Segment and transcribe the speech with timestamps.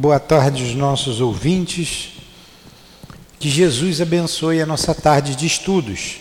[0.00, 2.12] boa tarde aos nossos ouvintes.
[3.38, 6.16] Que Jesus abençoe a nossa tarde de estudos,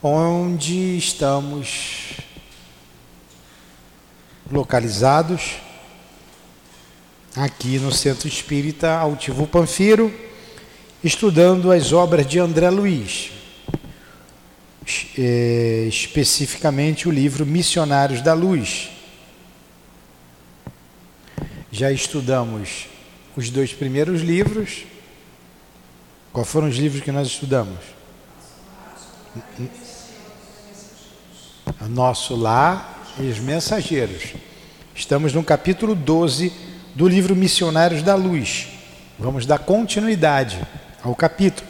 [0.00, 2.12] onde estamos
[4.48, 5.56] localizados
[7.34, 10.14] aqui no Centro Espírita Altivo Panfiro,
[11.02, 13.32] estudando as obras de André Luiz,
[15.18, 18.97] eh, especificamente o livro Missionários da Luz.
[21.78, 22.88] Já estudamos
[23.36, 24.84] os dois primeiros livros.
[26.32, 27.78] Quais foram os livros que nós estudamos?
[31.88, 34.34] Nosso Lar e os Mensageiros.
[34.92, 36.52] Estamos no capítulo 12
[36.96, 38.66] do livro Missionários da Luz.
[39.16, 40.60] Vamos dar continuidade
[41.00, 41.68] ao capítulo.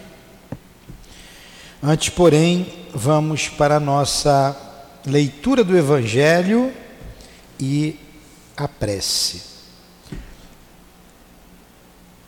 [1.83, 4.57] Antes, porém, vamos para a nossa
[5.05, 6.73] leitura do Evangelho
[7.61, 7.95] e
[8.57, 9.48] a prece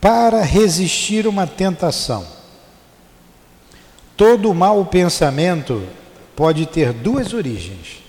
[0.00, 2.26] para resistir uma tentação.
[4.16, 5.86] Todo mau pensamento
[6.34, 8.02] pode ter duas origens: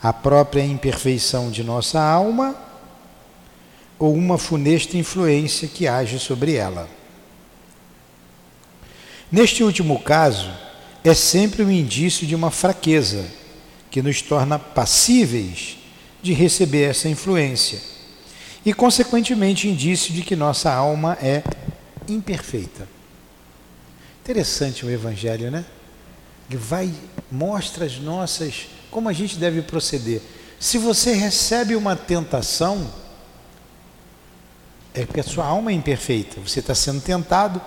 [0.00, 2.54] a própria imperfeição de nossa alma
[3.98, 6.88] ou uma funesta influência que age sobre ela.
[9.30, 10.52] Neste último caso,
[11.02, 13.24] é sempre um indício de uma fraqueza
[13.90, 15.78] que nos torna passíveis
[16.22, 17.93] de receber essa influência
[18.64, 21.42] e, consequentemente, indício de que nossa alma é
[22.08, 22.88] imperfeita.
[24.22, 25.64] Interessante o Evangelho, né?
[26.48, 26.92] Ele vai,
[27.30, 30.22] mostra as nossas, como a gente deve proceder.
[30.58, 32.90] Se você recebe uma tentação,
[34.94, 36.40] é porque a sua alma é imperfeita.
[36.40, 37.60] Você está sendo tentado.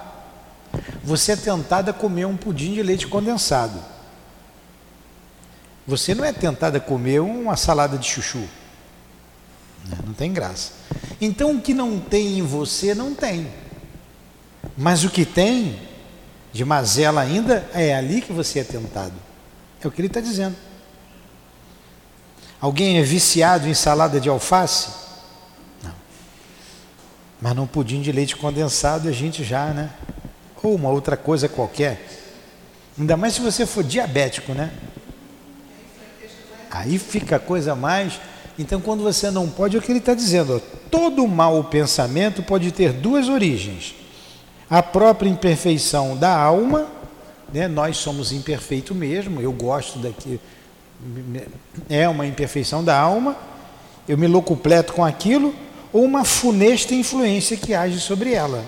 [1.04, 3.80] Você é tentado a comer um pudim de leite condensado.
[5.86, 8.48] Você não é tentado a comer uma salada de chuchu.
[9.88, 9.98] Né?
[10.06, 10.74] Não tem graça.
[11.20, 13.48] Então o que não tem em você, não tem.
[14.78, 15.80] Mas o que tem,
[16.54, 19.14] de mazela ainda, é ali que você é tentado.
[19.82, 20.56] É o que ele está dizendo.
[22.60, 24.89] Alguém é viciado em salada de alface?
[25.84, 25.94] Não.
[27.40, 29.92] Mas num pudim de leite condensado a gente já, né?
[30.64, 32.06] Ou uma outra coisa qualquer.
[33.00, 34.73] Ainda mais se você for diabético, né?
[36.70, 38.20] Aí fica a coisa mais
[38.60, 40.62] então, quando você não pode, é o que ele está dizendo.
[40.90, 43.94] Todo mau pensamento pode ter duas origens:
[44.70, 46.88] a própria imperfeição da alma,
[47.54, 47.67] né?
[47.67, 50.40] nós somos imperfeitos mesmo, eu gosto daqui,
[51.88, 53.38] é uma imperfeição da alma,
[54.08, 55.54] eu me locupleto com aquilo,
[55.94, 58.66] ou uma funesta influência que age sobre ela.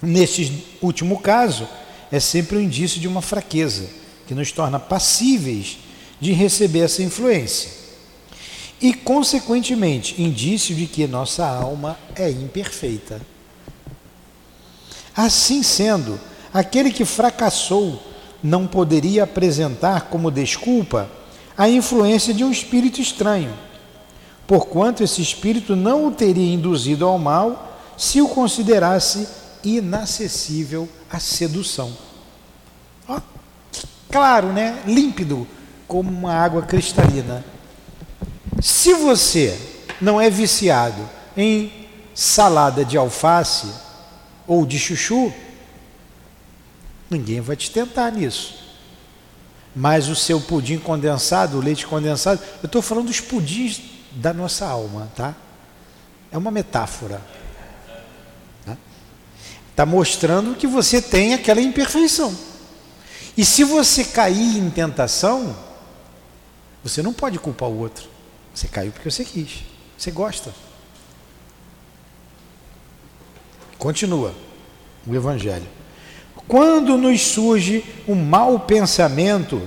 [0.00, 1.66] Neste último caso,
[2.12, 3.88] é sempre um indício de uma fraqueza,
[4.28, 5.78] que nos torna passíveis
[6.20, 7.87] de receber essa influência
[8.80, 13.20] e, consequentemente, indício de que nossa alma é imperfeita.
[15.16, 16.18] Assim sendo,
[16.52, 18.00] aquele que fracassou
[18.42, 21.10] não poderia apresentar como desculpa
[21.56, 23.52] a influência de um espírito estranho,
[24.46, 29.28] porquanto esse espírito não o teria induzido ao mal se o considerasse
[29.64, 31.92] inacessível à sedução.
[34.10, 34.82] Claro, né?
[34.86, 35.46] Límpido,
[35.86, 37.44] como uma água cristalina.
[38.60, 39.58] Se você
[40.00, 41.72] não é viciado em
[42.14, 43.68] salada de alface
[44.46, 45.32] ou de chuchu,
[47.08, 48.58] ninguém vai te tentar nisso.
[49.74, 53.80] Mas o seu pudim condensado, o leite condensado, eu estou falando dos pudins
[54.12, 55.34] da nossa alma, tá?
[56.32, 57.20] É uma metáfora.
[58.66, 58.76] Está
[59.76, 62.36] tá mostrando que você tem aquela imperfeição.
[63.36, 65.56] E se você cair em tentação,
[66.82, 68.17] você não pode culpar o outro.
[68.58, 69.62] Você caiu porque você quis.
[69.96, 70.52] Você gosta.
[73.78, 74.34] Continua
[75.06, 75.68] o Evangelho.
[76.48, 79.62] Quando nos surge um mau pensamento,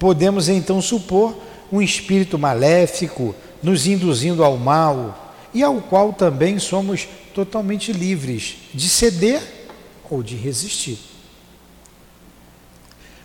[0.00, 1.40] podemos então supor
[1.70, 8.88] um espírito maléfico nos induzindo ao mal e ao qual também somos totalmente livres de
[8.88, 9.40] ceder
[10.10, 10.98] ou de resistir.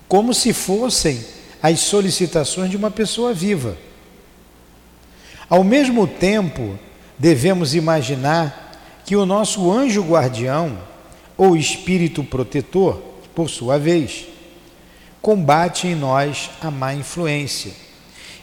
[0.07, 1.25] Como se fossem
[1.63, 3.75] as solicitações de uma pessoa viva
[5.49, 6.77] ao mesmo tempo,
[7.17, 8.71] devemos imaginar
[9.03, 10.77] que o nosso anjo guardião,
[11.35, 13.01] ou espírito protetor,
[13.33, 14.27] por sua vez,
[15.21, 17.71] combate em nós a má influência,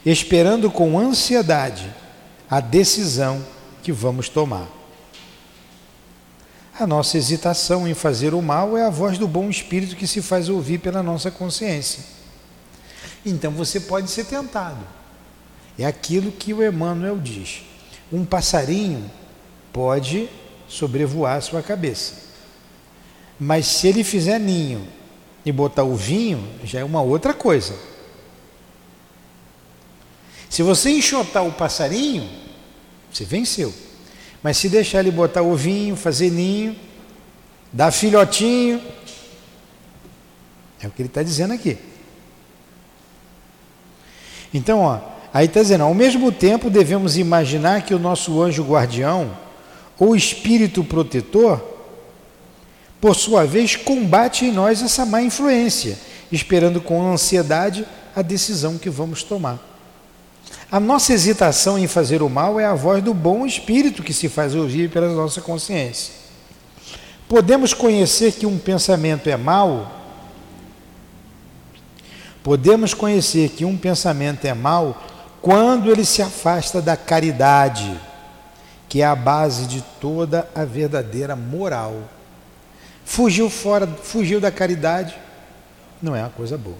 [0.04, 1.88] esperando com ansiedade
[2.50, 3.44] a decisão
[3.82, 4.66] que vamos tomar.
[6.78, 10.20] A nossa hesitação em fazer o mal é a voz do bom espírito que se
[10.20, 12.02] faz ouvir pela nossa consciência.
[13.24, 14.95] Então você pode ser tentado.
[15.78, 17.62] É aquilo que o Emmanuel diz.
[18.12, 19.10] Um passarinho
[19.72, 20.28] pode
[20.68, 22.14] sobrevoar sua cabeça.
[23.38, 24.86] Mas se ele fizer ninho
[25.44, 27.74] e botar o vinho, já é uma outra coisa.
[30.48, 32.28] Se você enxotar o passarinho,
[33.12, 33.72] você venceu.
[34.42, 36.76] Mas se deixar ele botar ovinho, fazer ninho,
[37.72, 38.80] dar filhotinho,
[40.80, 41.76] é o que ele está dizendo aqui.
[44.54, 49.36] Então, ó, aí está dizendo, ao mesmo tempo devemos imaginar que o nosso anjo guardião,
[49.98, 51.62] ou espírito protetor,
[52.98, 55.98] por sua vez, combate em nós essa má influência,
[56.32, 59.58] esperando com ansiedade a decisão que vamos tomar.
[60.72, 64.30] A nossa hesitação em fazer o mal é a voz do bom espírito que se
[64.30, 66.14] faz ouvir pela nossa consciência.
[67.28, 69.92] Podemos conhecer que um pensamento é mau?
[72.42, 75.15] Podemos conhecer que um pensamento é mau
[75.46, 77.96] quando ele se afasta da caridade,
[78.88, 81.94] que é a base de toda a verdadeira moral.
[83.04, 85.16] Fugiu fora, fugiu da caridade,
[86.02, 86.76] não é uma coisa boa.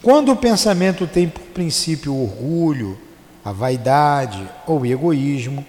[0.00, 2.96] Quando o pensamento tem por princípio o orgulho,
[3.44, 5.66] a vaidade ou o egoísmo,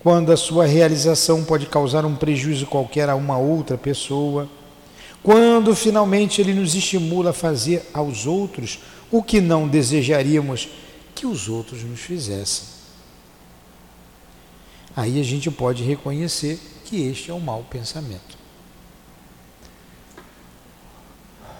[0.00, 4.46] quando a sua realização pode causar um prejuízo qualquer a uma outra pessoa,
[5.22, 10.68] quando finalmente ele nos estimula a fazer aos outros o que não desejaríamos
[11.20, 12.64] que os outros nos fizessem.
[14.96, 18.38] Aí a gente pode reconhecer que este é um mau pensamento.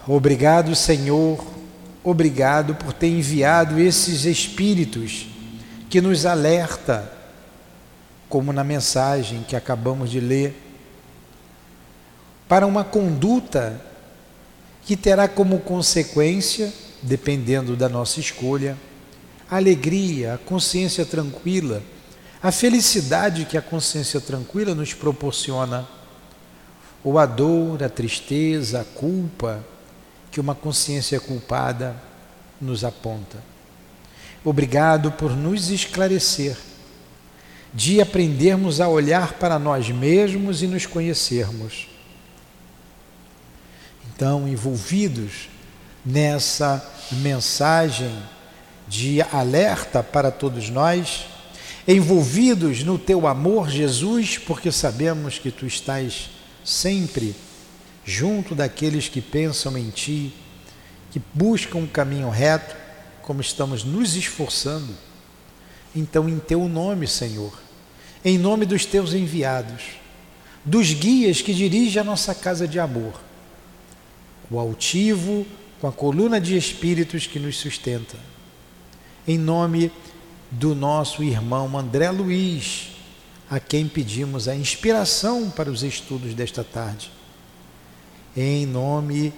[0.08, 1.44] Obrigado, Senhor,
[2.02, 5.26] obrigado por ter enviado esses espíritos
[5.90, 7.12] que nos alerta,
[8.30, 10.56] como na mensagem que acabamos de ler,
[12.48, 13.78] para uma conduta
[14.86, 16.72] que terá como consequência,
[17.02, 18.74] dependendo da nossa escolha,
[19.50, 21.82] a alegria, a consciência tranquila,
[22.43, 25.87] a felicidade que a consciência tranquila nos proporciona,
[27.02, 29.64] ou a dor, a tristeza, a culpa,
[30.31, 31.97] que uma consciência culpada
[32.61, 33.38] nos aponta.
[34.44, 36.56] Obrigado por nos esclarecer,
[37.75, 41.88] de aprendermos a olhar para nós mesmos e nos conhecermos.
[44.14, 45.49] Então, envolvidos
[46.05, 48.14] nessa mensagem
[48.90, 51.26] de alerta para todos nós,
[51.87, 56.28] envolvidos no teu amor, Jesus, porque sabemos que tu estás
[56.64, 57.37] sempre
[58.04, 60.34] junto daqueles que pensam em Ti,
[61.12, 62.75] que buscam um caminho reto,
[63.22, 64.92] como estamos nos esforçando.
[65.94, 67.56] Então, em Teu nome, Senhor,
[68.25, 69.84] em nome dos Teus enviados,
[70.64, 73.14] dos guias que dirigem a nossa casa de amor,
[74.50, 75.46] o altivo
[75.81, 78.16] com a coluna de espíritos que nos sustenta,
[79.26, 79.93] em nome
[80.50, 82.90] do nosso irmão André Luiz,
[83.49, 87.11] a quem pedimos a inspiração para os estudos desta tarde
[88.37, 89.32] em nome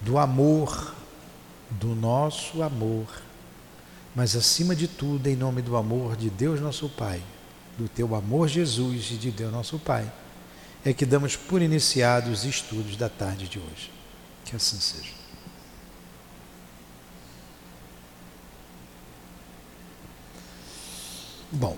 [0.00, 0.94] do amor,
[1.70, 3.06] do nosso amor,
[4.14, 7.22] mas acima de tudo, em nome do amor de Deus nosso Pai,
[7.76, 10.10] do teu amor, Jesus, e de Deus nosso Pai,
[10.84, 13.90] é que damos por iniciados os estudos da tarde de hoje.
[14.44, 15.19] Que assim seja.
[21.52, 21.76] Bom,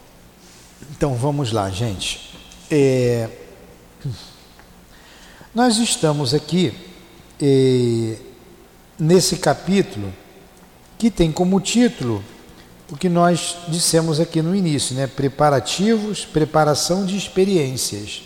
[0.90, 2.30] então vamos lá, gente.
[2.70, 3.26] É...
[5.54, 6.74] Nós estamos aqui
[7.40, 8.18] eh,
[8.98, 10.12] nesse capítulo
[10.98, 12.22] que tem como título
[12.90, 15.06] o que nós dissemos aqui no início, né?
[15.06, 18.22] Preparativos, preparação de experiências.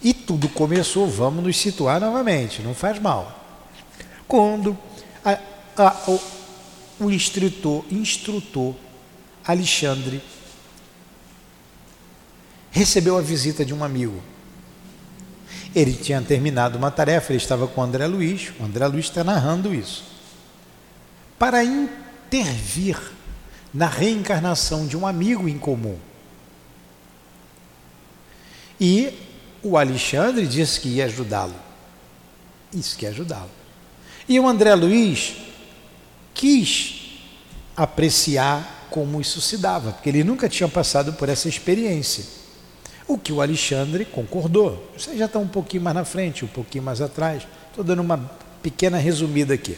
[0.00, 3.44] E tudo começou, vamos nos situar novamente, não faz mal.
[4.28, 4.78] Quando
[5.24, 5.38] a,
[5.76, 6.20] a, o,
[7.06, 8.76] o instrutor, instrutor
[9.44, 10.22] Alexandre
[12.70, 14.22] recebeu a visita de um amigo.
[15.74, 19.24] Ele tinha terminado uma tarefa, ele estava com o André Luiz, o André Luiz está
[19.24, 20.04] narrando isso.
[21.38, 22.98] Para intervir
[23.72, 25.98] na reencarnação de um amigo em comum.
[28.80, 29.14] E
[29.62, 31.54] o Alexandre disse que ia ajudá-lo.
[32.72, 33.50] Isso que ia ajudá-lo.
[34.28, 35.36] E o André Luiz
[36.34, 37.20] quis
[37.76, 42.24] apreciar como isso se dava, porque ele nunca tinha passado por essa experiência.
[43.08, 44.88] O que o Alexandre concordou.
[44.96, 47.44] Você já está um pouquinho mais na frente, um pouquinho mais atrás.
[47.70, 48.18] Estou dando uma
[48.62, 49.76] pequena resumida aqui.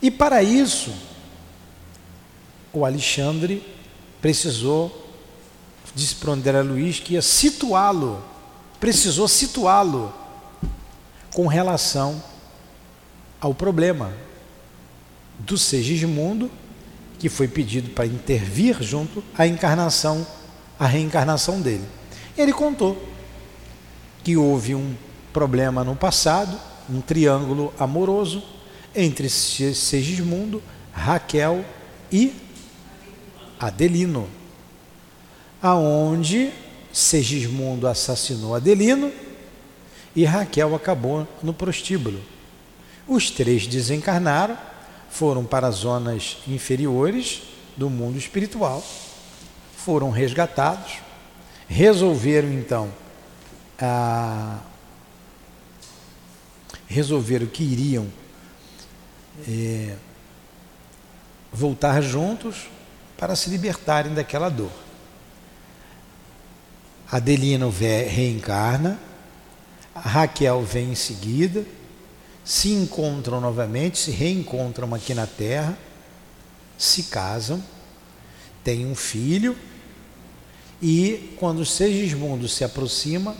[0.00, 0.92] E para isso,
[2.72, 3.62] o Alexandre
[4.20, 5.06] precisou,
[5.94, 8.24] disse para André Luiz que ia situá-lo,
[8.80, 10.12] precisou situá-lo
[11.34, 12.22] com relação
[13.40, 14.12] ao problema
[15.38, 16.50] do Segismundo
[17.18, 20.26] que foi pedido para intervir junto à encarnação,
[20.78, 21.84] à reencarnação dele.
[22.36, 22.96] Ele contou
[24.22, 24.94] que houve um
[25.32, 26.58] problema no passado,
[26.88, 28.42] um triângulo amoroso
[28.94, 31.64] entre Segismundo, Raquel
[32.10, 32.34] e
[33.58, 34.28] Adelino,
[35.60, 36.50] aonde
[36.92, 39.12] Segismundo assassinou Adelino
[40.14, 42.20] e Raquel acabou no prostíbulo.
[43.06, 44.56] Os três desencarnaram,
[45.10, 47.42] foram para as zonas inferiores
[47.76, 48.84] do mundo espiritual,
[49.76, 50.98] foram resgatados,
[51.68, 52.92] resolveram então
[53.80, 54.58] a
[56.88, 58.08] resolveram que iriam
[59.46, 59.94] é,
[61.52, 62.68] voltar juntos
[63.16, 64.72] para se libertarem daquela dor.
[67.10, 68.98] Adelino reencarna,
[69.94, 71.64] Raquel vem em seguida,
[72.48, 75.76] se encontram novamente, se reencontram aqui na Terra,
[76.78, 77.62] se casam,
[78.64, 79.54] têm um filho,
[80.80, 83.36] e quando Segismundo se aproxima,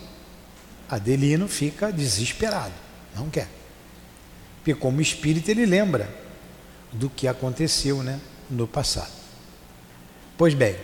[0.91, 2.75] Adelino fica desesperado,
[3.17, 3.49] não quer.
[4.59, 6.15] Porque como espírito ele lembra
[6.93, 9.13] do que aconteceu né, no passado.
[10.37, 10.77] Pois bem,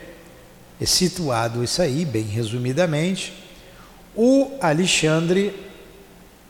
[0.80, 3.34] é situado isso aí, bem resumidamente,
[4.16, 5.54] o Alexandre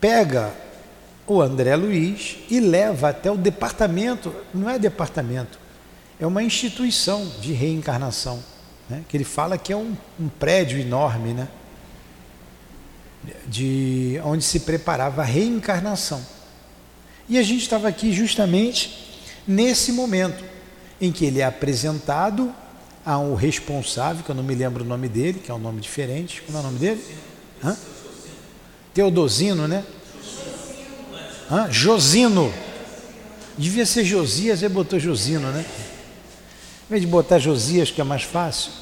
[0.00, 0.62] pega
[1.26, 5.58] o André Luiz e leva até o departamento, não é departamento,
[6.20, 8.42] é uma instituição de reencarnação,
[8.88, 9.02] né?
[9.08, 11.48] que ele fala que é um, um prédio enorme, né?
[13.46, 16.24] de onde se preparava a reencarnação.
[17.28, 20.44] E a gente estava aqui justamente nesse momento
[21.00, 22.54] em que ele é apresentado
[23.04, 25.80] a um responsável, que eu não me lembro o nome dele, que é um nome
[25.80, 26.42] diferente.
[26.42, 27.02] Como é o nome dele?
[27.62, 27.76] Hã?
[28.92, 29.84] Teodosino, né?
[31.50, 31.70] Hã?
[31.70, 32.52] Josino.
[33.56, 35.64] Devia ser Josias, ele botou Josino, né?
[36.86, 38.72] Em vez de botar Josias, que é mais fácil.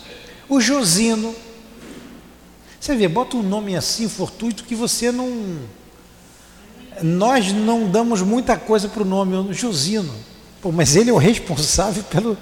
[0.49, 1.35] O Josino.
[2.81, 5.59] Você vê, bota um nome assim fortuito que você não.
[7.03, 10.13] Nós não damos muita coisa para o nome, Josino.
[10.61, 12.39] Pô, mas ele é o responsável pelo,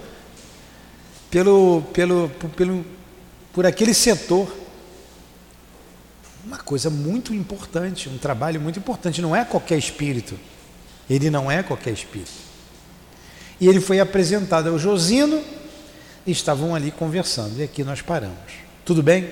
[1.30, 2.86] pelo, pelo, pelo,
[3.52, 4.59] por aquele setor.
[6.50, 9.22] Uma coisa muito importante, um trabalho muito importante.
[9.22, 10.36] Não é qualquer espírito.
[11.08, 12.32] Ele não é qualquer espírito.
[13.60, 15.44] E ele foi apresentado ao Josino
[16.26, 17.60] e estavam ali conversando.
[17.60, 18.52] E aqui nós paramos.
[18.84, 19.28] Tudo bem?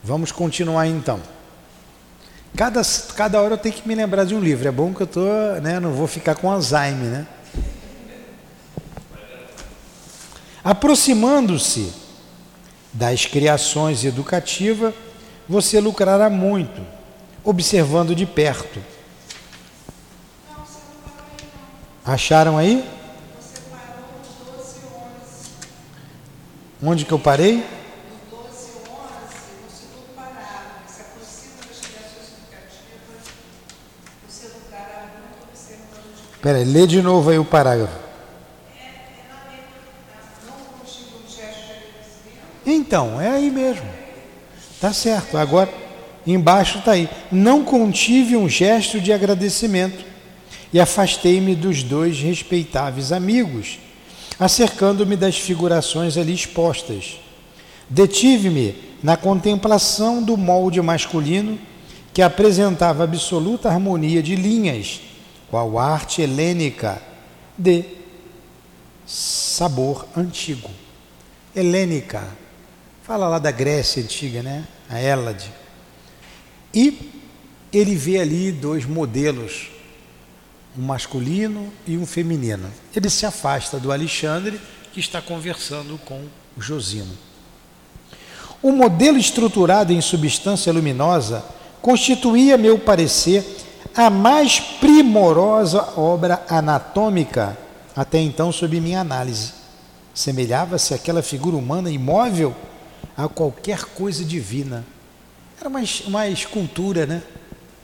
[0.00, 1.20] Vamos continuar então.
[2.56, 2.80] Cada,
[3.16, 4.68] cada hora eu tenho que me lembrar de um livro.
[4.68, 5.26] É bom que eu tô,
[5.60, 7.26] né, não vou ficar com Alzheimer, né?
[10.62, 11.92] Aproximando-se
[12.92, 14.94] das criações educativas,
[15.48, 16.84] você lucrará muito,
[17.42, 18.80] observando de perto.
[22.04, 22.88] Acharam aí?
[26.82, 27.64] Onde que eu parei?
[36.34, 37.98] Espera aí, lê de novo aí o parágrafo.
[42.64, 43.97] Então, é aí mesmo.
[44.80, 45.36] Tá certo.
[45.36, 45.72] Agora,
[46.26, 47.08] embaixo está aí.
[47.32, 50.04] Não contive um gesto de agradecimento
[50.72, 53.78] e afastei-me dos dois respeitáveis amigos,
[54.38, 57.18] acercando-me das figurações ali expostas.
[57.88, 61.58] Detive-me na contemplação do molde masculino
[62.12, 65.00] que apresentava absoluta harmonia de linhas,
[65.50, 67.00] qual arte helênica
[67.56, 67.84] de
[69.06, 70.70] sabor antigo.
[71.56, 72.22] Helênica
[73.08, 74.68] Fala lá da Grécia antiga, né?
[74.86, 75.50] A Hélade.
[76.74, 77.10] E
[77.72, 79.70] ele vê ali dois modelos,
[80.76, 82.70] um masculino e um feminino.
[82.94, 84.60] Ele se afasta do Alexandre,
[84.92, 86.22] que está conversando com
[86.58, 87.16] Josino.
[88.62, 91.42] O modelo estruturado em substância luminosa
[91.80, 93.42] constituía, meu parecer,
[93.96, 97.56] a mais primorosa obra anatômica
[97.96, 99.54] até então sob minha análise.
[100.12, 102.54] Semelhava-se àquela figura humana imóvel
[103.18, 104.86] a qualquer coisa divina.
[105.58, 107.20] Era uma, uma escultura, né?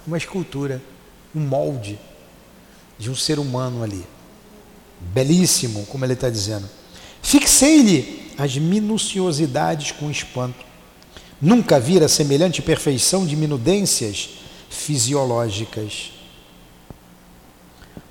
[0.06, 0.80] Uma escultura,
[1.34, 1.98] um molde
[2.96, 4.04] de um ser humano ali.
[5.00, 6.70] Belíssimo, como ele está dizendo.
[7.20, 10.64] Fixei-lhe as minuciosidades com espanto.
[11.42, 14.30] Nunca vira semelhante perfeição de minudências
[14.70, 16.12] fisiológicas.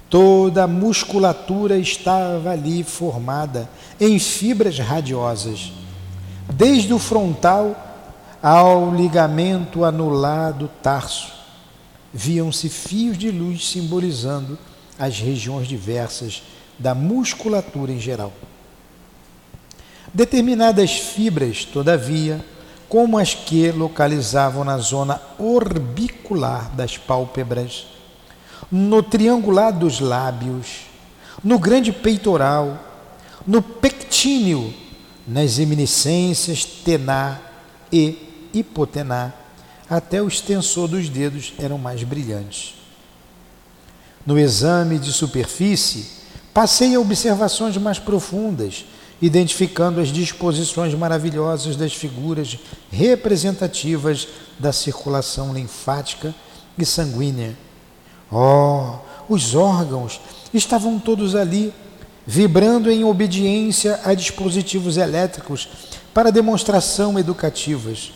[0.10, 5.72] Toda a musculatura estava ali formada em fibras radiosas
[6.52, 7.76] desde o frontal
[8.42, 11.32] ao ligamento anulado tarso.
[12.14, 14.58] Viam-se fios de luz simbolizando
[15.00, 16.44] as regiões diversas
[16.78, 18.34] da musculatura em geral.
[20.14, 22.44] Determinadas fibras, todavia,
[22.88, 27.88] como as que localizavam na zona orbicular das pálpebras,
[28.72, 30.82] no triangular dos lábios,
[31.44, 32.80] no grande peitoral,
[33.48, 34.74] no pectíneo,
[35.28, 37.52] nas eminiscências tenar
[37.92, 39.34] e hipotenar,
[39.90, 42.76] até o extensor dos dedos eram mais brilhantes.
[44.26, 46.06] No exame de superfície,
[46.54, 48.86] passei a observações mais profundas,
[49.22, 52.58] identificando as disposições maravilhosas das figuras
[52.92, 54.28] representativas
[54.60, 56.34] da circulação linfática
[56.78, 57.56] e sanguínea.
[58.32, 58.96] Oh,
[59.30, 60.20] os órgãos
[60.54, 61.74] estavam todos ali,
[62.26, 65.68] vibrando em obediência a dispositivos elétricos
[66.14, 68.12] para demonstração educativas.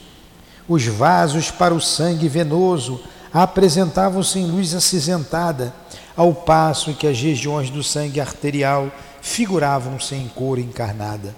[0.68, 3.02] Os vasos para o sangue venoso
[3.34, 5.74] apresentavam-se em luz acinzentada,
[6.16, 11.36] ao passo que as regiões do sangue arterial figuravam-se em cor encarnada.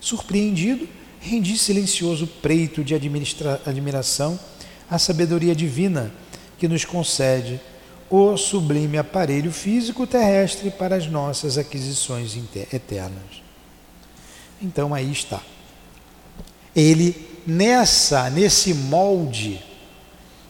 [0.00, 0.86] Surpreendido,
[1.20, 4.38] rendi silencioso preito de admiração
[4.90, 6.12] à sabedoria divina
[6.58, 7.60] que nos concede
[8.08, 12.36] o sublime aparelho físico terrestre para as nossas aquisições
[12.72, 13.42] eternas.
[14.62, 15.40] Então aí está.
[16.74, 19.60] Ele nessa, nesse molde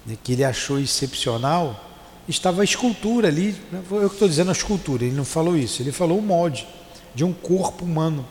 [0.05, 1.85] né, que ele achou excepcional,
[2.29, 3.57] estava a escultura ali.
[3.71, 6.67] Né, eu estou dizendo a escultura, ele não falou isso, ele falou o molde
[7.15, 8.27] de um corpo humano,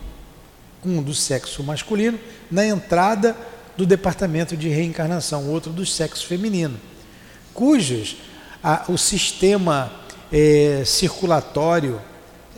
[0.85, 3.35] um do sexo masculino, na entrada
[3.75, 6.79] do departamento de reencarnação, outro do sexo feminino,
[7.53, 8.17] cujos
[8.65, 9.91] a, o sistema
[10.33, 12.01] é, circulatório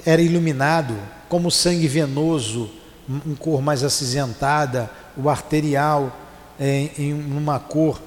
[0.05, 0.95] era iluminado,
[1.27, 2.69] como sangue venoso,
[3.09, 6.15] um cor mais acinzentada, o arterial
[6.57, 8.01] é, em uma cor,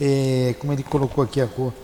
[0.00, 1.74] é, como ele colocou aqui a cor,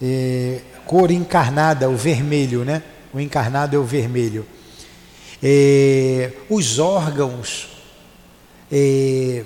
[0.00, 2.82] é, cor encarnada, o vermelho, né?
[3.14, 4.44] O encarnado é o vermelho.
[5.42, 7.68] É, os órgãos,
[8.70, 9.42] é,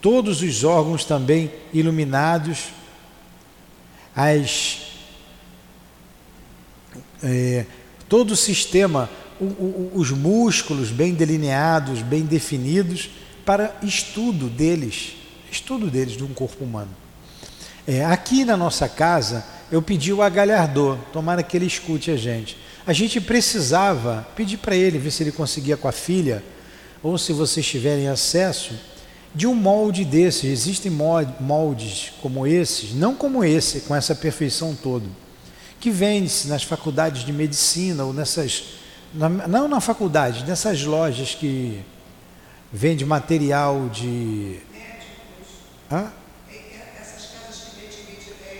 [0.00, 2.77] todos os órgãos também iluminados,
[4.18, 4.80] as,
[7.22, 7.64] é,
[8.08, 9.08] todo o sistema,
[9.40, 13.10] o, o, os músculos bem delineados, bem definidos,
[13.46, 15.12] para estudo deles,
[15.52, 16.90] estudo deles de um corpo humano.
[17.86, 22.58] É, aqui na nossa casa, eu pedi o agalhardor, tomara que ele escute a gente.
[22.84, 26.42] A gente precisava pedir para ele, ver se ele conseguia com a filha,
[27.04, 28.74] ou se vocês tiverem acesso,
[29.38, 30.42] de um molde desses.
[30.42, 35.06] Existem moldes como esses, não como esse, com essa perfeição toda,
[35.78, 38.64] que vende-se nas faculdades de medicina ou nessas.
[39.14, 41.80] Não na faculdade, nessas lojas que
[42.72, 44.58] vende material de.
[45.90, 46.10] Hã?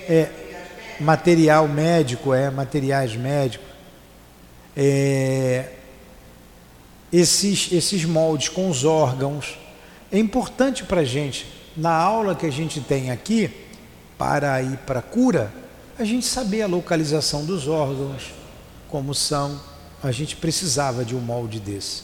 [0.09, 0.31] É,
[1.01, 3.67] material médico, é, materiais médicos.
[4.77, 5.73] É,
[7.13, 9.59] esses, esses moldes com os órgãos.
[10.11, 13.51] É importante para a gente, na aula que a gente tem aqui,
[14.17, 15.53] para ir para a cura,
[15.99, 18.33] a gente saber a localização dos órgãos,
[18.89, 19.61] como são.
[20.03, 22.03] A gente precisava de um molde desse.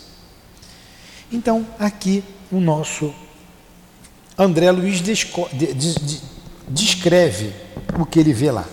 [1.33, 3.15] Então, aqui o nosso
[4.37, 5.01] André Luiz
[6.69, 7.53] descreve
[7.99, 8.67] o que ele vê lá.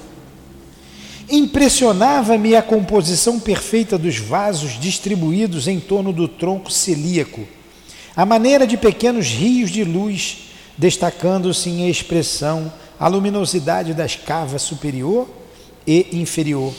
[1.30, 7.48] Impressionava-me a composição perfeita dos vasos distribuídos em torno do tronco celíaco,
[8.16, 15.28] a maneira de pequenos rios de luz, destacando-se em expressão a luminosidade das cavas superior
[15.86, 16.74] e inferior,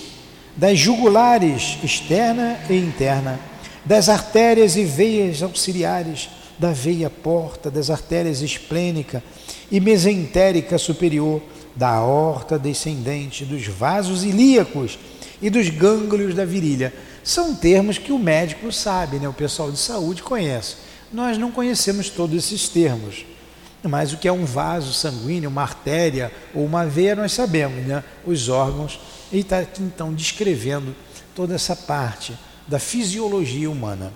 [0.56, 3.52] das jugulares externa e interna
[3.84, 9.22] das artérias e veias auxiliares, da veia porta, das artérias esplênica
[9.70, 11.42] e mesentérica superior,
[11.74, 14.98] da aorta descendente, dos vasos ilíacos
[15.40, 16.92] e dos gânglios da virilha.
[17.24, 19.28] São termos que o médico sabe, né?
[19.28, 20.76] o pessoal de saúde conhece.
[21.12, 23.24] Nós não conhecemos todos esses termos.
[23.82, 28.02] Mas o que é um vaso sanguíneo, uma artéria ou uma veia, nós sabemos, né?
[28.24, 29.00] Os órgãos.
[29.30, 30.94] Ele está aqui então descrevendo
[31.34, 32.32] toda essa parte
[32.66, 34.12] da fisiologia humana.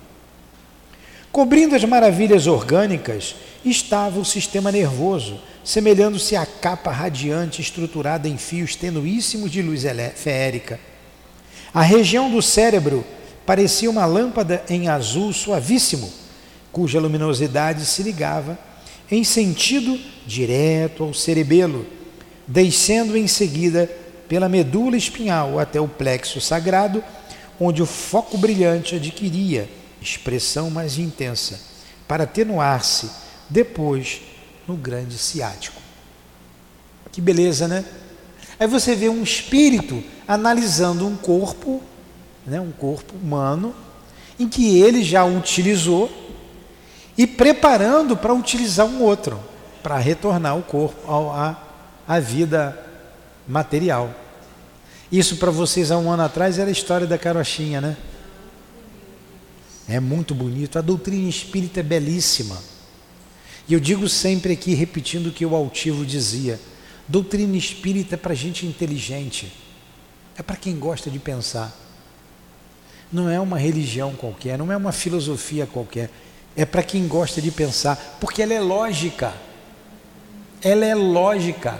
[1.31, 8.75] Cobrindo as maravilhas orgânicas estava o sistema nervoso, semelhando-se à capa radiante estruturada em fios
[8.75, 9.83] tenuíssimos de luz
[10.15, 10.79] feérica.
[11.73, 13.05] A região do cérebro
[13.45, 16.11] parecia uma lâmpada em azul suavíssimo,
[16.77, 18.55] cuja luminosidade se ligava
[19.09, 21.87] em sentido direto ao cerebelo,
[22.47, 23.89] descendo em seguida
[24.29, 27.03] pela medula espinhal até o plexo sagrado
[27.59, 29.67] onde o foco brilhante adquiria
[29.99, 31.59] expressão mais intensa,
[32.07, 33.09] para atenuar-se
[33.49, 34.21] depois
[34.67, 35.81] no grande ciático.
[37.11, 37.83] Que beleza, né?
[38.59, 41.81] Aí você vê um espírito analisando um corpo,
[42.45, 43.73] né, um corpo humano,
[44.39, 46.26] em que ele já utilizou
[47.17, 49.39] e preparando para utilizar um outro,
[49.81, 51.57] para retornar o corpo à,
[52.07, 52.77] à vida
[53.47, 54.13] material.
[55.11, 57.97] Isso para vocês há um ano atrás era a história da carochinha, né?
[59.87, 60.77] É muito bonito.
[60.77, 62.57] A doutrina espírita é belíssima.
[63.67, 66.59] E eu digo sempre aqui, repetindo o que o altivo dizia:
[67.07, 69.51] doutrina espírita é para gente inteligente,
[70.37, 71.75] é para quem gosta de pensar.
[73.11, 76.09] Não é uma religião qualquer, não é uma filosofia qualquer,
[76.57, 79.31] é para quem gosta de pensar, porque ela é lógica.
[80.59, 81.79] Ela é lógica.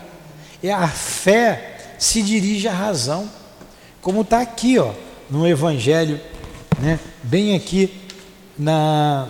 [0.63, 3.27] É a fé se dirige à razão,
[3.99, 4.93] como está aqui, ó,
[5.31, 6.21] no Evangelho,
[6.79, 6.99] né?
[7.23, 7.91] Bem aqui
[8.55, 9.27] na,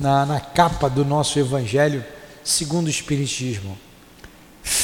[0.00, 2.04] na, na capa do nosso Evangelho,
[2.42, 3.78] segundo o Espiritismo.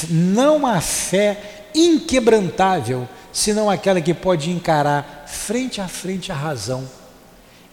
[0.09, 6.89] Não há fé inquebrantável, senão aquela que pode encarar frente a frente a razão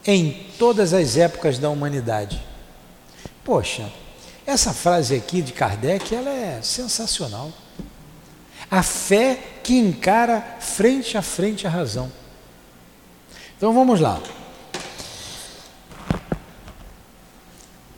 [0.10, 2.41] em todas as épocas da humanidade.
[3.43, 3.89] Poxa,
[4.45, 7.52] essa frase aqui de Kardec, ela é sensacional.
[8.69, 12.12] A fé que encara frente a frente a razão.
[13.58, 14.19] Então vamos lá.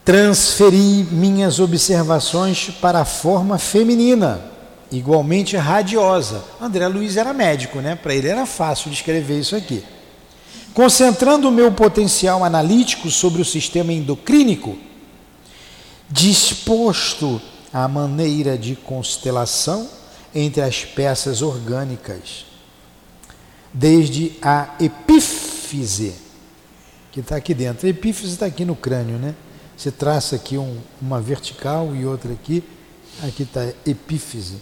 [0.04, 4.42] Transferi minhas observações para a forma feminina,
[4.92, 6.44] igualmente radiosa.
[6.60, 7.96] André Luiz era médico, né?
[7.96, 9.84] Para ele era fácil de escrever isso aqui.
[10.74, 14.78] Concentrando o meu potencial analítico sobre o sistema endocrínico,
[16.10, 17.42] disposto
[17.74, 19.90] à maneira de constelação
[20.34, 22.46] entre as peças orgânicas,
[23.74, 26.16] desde a epífise,
[27.12, 27.86] que está aqui dentro.
[27.86, 29.36] A epífise está aqui no crânio, né?
[29.76, 32.64] Você traça aqui um, uma vertical e outra aqui,
[33.24, 34.58] aqui está epífise.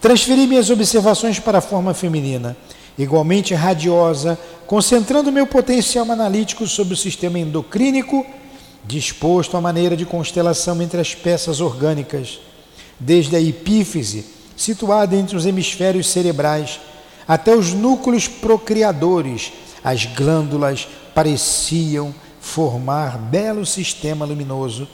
[0.00, 2.56] Transferi minhas observações para a forma feminina
[2.98, 8.26] igualmente radiosa, concentrando meu potencial analítico sobre o sistema endocrínico,
[8.84, 12.40] disposto à maneira de constelação entre as peças orgânicas,
[12.98, 14.24] desde a epífise,
[14.56, 16.80] situada entre os hemisférios cerebrais,
[17.26, 19.52] até os núcleos procriadores,
[19.84, 24.88] as glândulas pareciam formar belo sistema luminoso,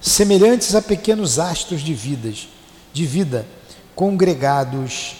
[0.00, 2.48] semelhantes a pequenos astros de vidas,
[2.92, 3.46] de vida,
[3.94, 5.19] congregados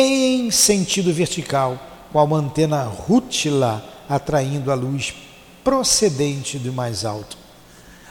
[0.00, 1.78] em sentido vertical,
[2.12, 5.14] com a antena rútila atraindo a luz
[5.62, 7.36] procedente do mais alto.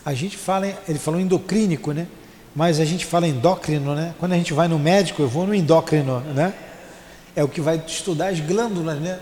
[0.05, 2.07] A gente fala, ele falou endocrínico, né?
[2.55, 4.13] Mas a gente fala endócrino, né?
[4.19, 6.53] Quando a gente vai no médico, eu vou no endócrino, né?
[7.35, 9.19] É o que vai estudar as glândulas, né?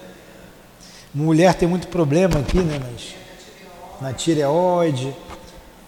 [1.13, 2.80] Mulher tem muito problema aqui, né?
[2.80, 3.15] Mas,
[4.01, 5.13] na tireoide.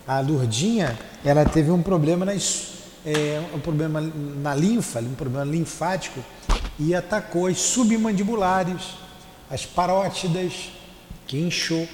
[0.08, 2.70] A Lurdinha, ela teve um problema nas,
[3.06, 4.02] é, um problema
[4.42, 6.20] na linfa, um problema linfático
[6.80, 8.94] e atacou as submandibulares,
[9.52, 10.72] as parótidas,
[11.28, 11.88] que inchou.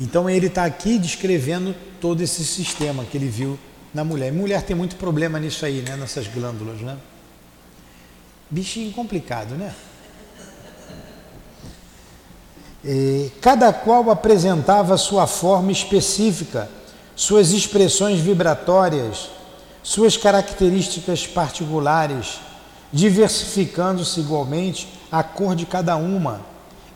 [0.00, 3.58] Então ele está aqui descrevendo todo esse sistema que ele viu
[3.92, 4.32] na mulher.
[4.32, 5.96] Mulher tem muito problema nisso aí, né?
[5.96, 6.96] Nessas glândulas, né?
[8.48, 9.74] Bichinho complicado, né?
[12.84, 16.68] E cada qual apresentava sua forma específica,
[17.14, 19.30] suas expressões vibratórias,
[19.82, 22.40] suas características particulares,
[22.92, 26.40] diversificando-se igualmente a cor de cada uma,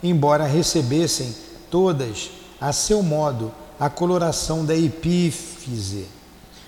[0.03, 1.35] embora recebessem
[1.71, 6.07] todas, a seu modo, a coloração da epífise,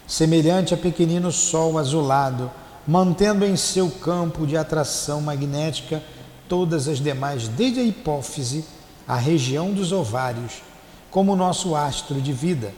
[0.07, 2.51] semelhante a pequenino sol azulado,
[2.87, 6.03] mantendo em seu campo de atração magnética
[6.49, 8.65] todas as demais, desde a hipófise
[9.07, 10.63] à região dos ovários,
[11.11, 12.73] como nosso astro de vida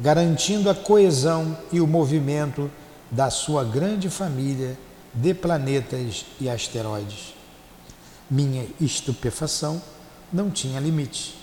[0.00, 2.70] garantindo a coesão e o movimento
[3.10, 4.78] da sua grande família
[5.12, 7.34] de planetas e asteroides.
[8.30, 9.82] Minha estupefação
[10.32, 11.34] não tinha limite.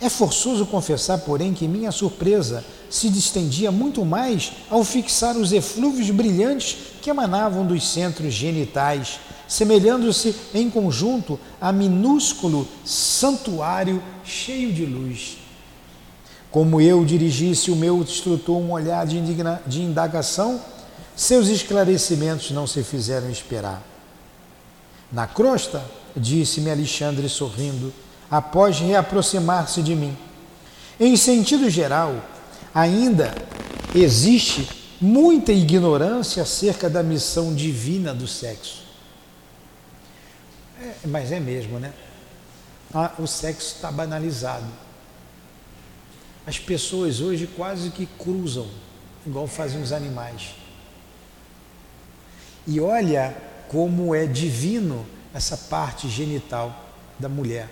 [0.00, 6.10] É forçoso confessar, porém, que minha surpresa se distendia muito mais ao fixar os eflúvios
[6.10, 15.37] brilhantes que emanavam dos centros genitais, semelhando-se em conjunto a minúsculo santuário cheio de luz.
[16.50, 20.60] Como eu dirigisse o meu instrutor um olhar de, indigna, de indagação,
[21.14, 23.82] seus esclarecimentos não se fizeram esperar.
[25.12, 25.82] Na crosta,
[26.16, 27.92] disse-me Alexandre sorrindo,
[28.30, 30.16] após reaproximar-se de mim.
[30.98, 32.14] Em sentido geral,
[32.74, 33.34] ainda
[33.94, 34.68] existe
[35.00, 38.82] muita ignorância acerca da missão divina do sexo.
[40.80, 41.92] É, mas é mesmo, né?
[42.92, 44.66] Ah, o sexo está banalizado.
[46.48, 48.66] As pessoas hoje quase que cruzam,
[49.26, 50.54] igual fazem os animais.
[52.66, 53.36] E olha
[53.68, 56.74] como é divino essa parte genital
[57.18, 57.68] da mulher.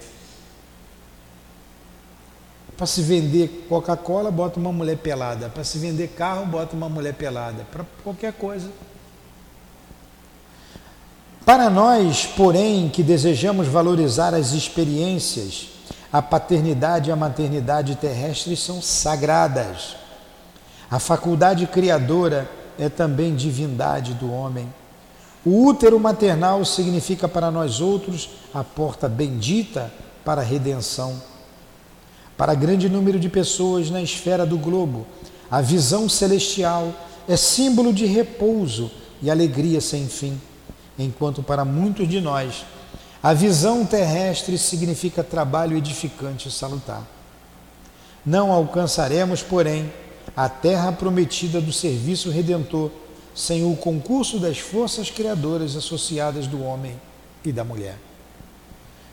[2.77, 5.49] Para se vender Coca-Cola, bota uma mulher pelada.
[5.49, 7.65] Para se vender carro, bota uma mulher pelada.
[7.73, 8.71] Para qualquer coisa.
[11.47, 15.69] Para nós, porém, que desejamos valorizar as experiências,
[16.13, 19.97] a paternidade e a maternidade terrestres são sagradas.
[20.91, 24.73] A faculdade criadora é também divindade do homem.
[25.45, 29.93] O útero maternal significa para nós outros a porta bendita
[30.25, 31.21] para a redenção.
[32.37, 35.07] Para grande número de pessoas na esfera do globo,
[35.51, 36.93] a visão celestial
[37.29, 38.91] é símbolo de repouso
[39.23, 40.41] e alegria sem fim,
[40.99, 42.65] enquanto para muitos de nós
[43.23, 47.07] a visão terrestre significa trabalho edificante e salutar.
[48.25, 49.93] Não alcançaremos, porém,
[50.37, 52.91] a terra prometida do serviço redentor
[53.35, 56.95] sem o concurso das forças criadoras associadas do homem
[57.45, 57.97] e da mulher.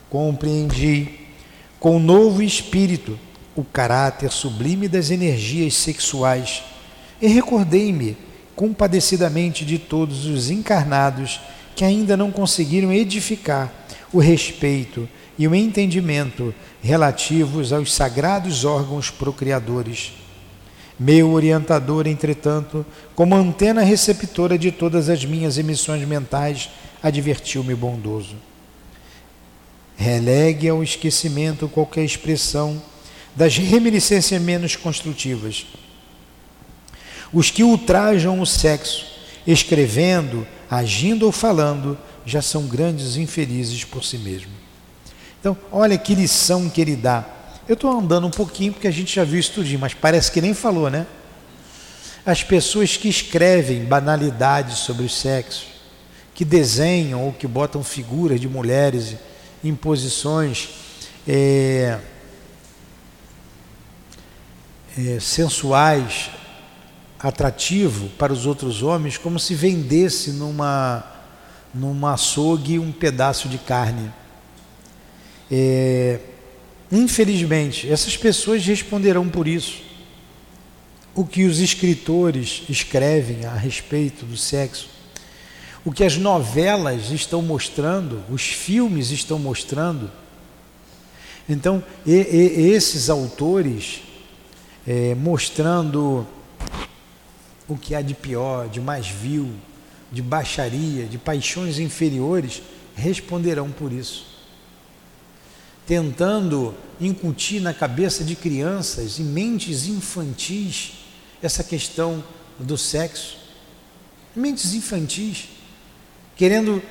[0.09, 1.19] Compreendi
[1.79, 3.19] com novo espírito
[3.55, 6.63] o caráter sublime das energias sexuais
[7.21, 8.17] e recordei-me
[8.55, 11.39] compadecidamente de todos os encarnados
[11.75, 13.71] que ainda não conseguiram edificar
[14.11, 15.07] o respeito
[15.37, 20.13] e o entendimento relativos aos sagrados órgãos procriadores
[20.99, 26.69] meu orientador, entretanto, como antena receptora de todas as minhas emissões mentais,
[27.01, 28.35] advertiu-me bondoso.
[29.97, 32.81] Relegue ao esquecimento qualquer expressão
[33.35, 35.65] das reminiscências menos construtivas.
[37.33, 39.05] Os que ultrajam o sexo,
[39.47, 44.53] escrevendo, agindo ou falando, já são grandes infelizes por si mesmos.
[45.39, 47.25] Então, olha que lição que ele dá
[47.67, 50.41] eu estou andando um pouquinho porque a gente já viu isso tudinho, mas parece que
[50.41, 51.07] nem falou, né?
[52.25, 55.67] As pessoas que escrevem banalidades sobre o sexo,
[56.33, 59.15] que desenham ou que botam figuras de mulheres
[59.63, 60.69] em posições
[61.25, 61.99] é,
[64.97, 66.31] é, sensuais,
[67.23, 71.03] atrativo para os outros homens, como se vendesse numa,
[71.73, 74.11] numa açougue um pedaço de carne.
[75.49, 76.19] É,
[76.93, 79.81] Infelizmente, essas pessoas responderão por isso.
[81.15, 84.89] O que os escritores escrevem a respeito do sexo,
[85.83, 90.11] o que as novelas estão mostrando, os filmes estão mostrando.
[91.49, 94.01] Então, e, e, esses autores
[94.85, 96.27] é, mostrando
[97.67, 99.51] o que há de pior, de mais vil,
[100.11, 102.61] de baixaria, de paixões inferiores,
[102.95, 104.33] responderão por isso
[105.85, 110.93] tentando incutir na cabeça de crianças e mentes infantis
[111.41, 112.23] essa questão
[112.57, 113.37] do sexo.
[114.35, 115.49] Mentes infantis,
[116.35, 116.81] querendo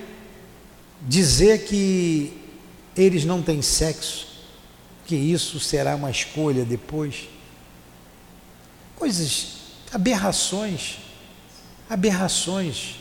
[1.01, 2.37] dizer que
[2.97, 4.27] eles não têm sexo,
[5.07, 7.29] que isso será uma escolha depois.
[8.95, 9.62] Coisas,
[9.93, 10.99] aberrações,
[11.89, 12.97] aberrações,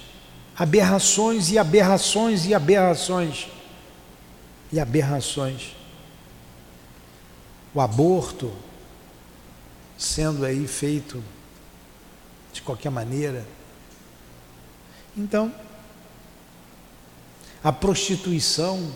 [0.57, 3.47] aberrações e aberrações e aberrações
[4.71, 5.81] e aberrações
[7.73, 8.51] o aborto
[9.97, 11.23] sendo aí feito
[12.51, 13.45] de qualquer maneira.
[15.15, 15.53] Então,
[17.63, 18.91] a prostituição,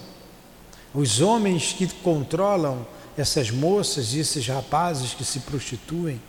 [0.94, 2.86] os homens que controlam
[3.18, 6.22] essas moças e esses rapazes que se prostituem.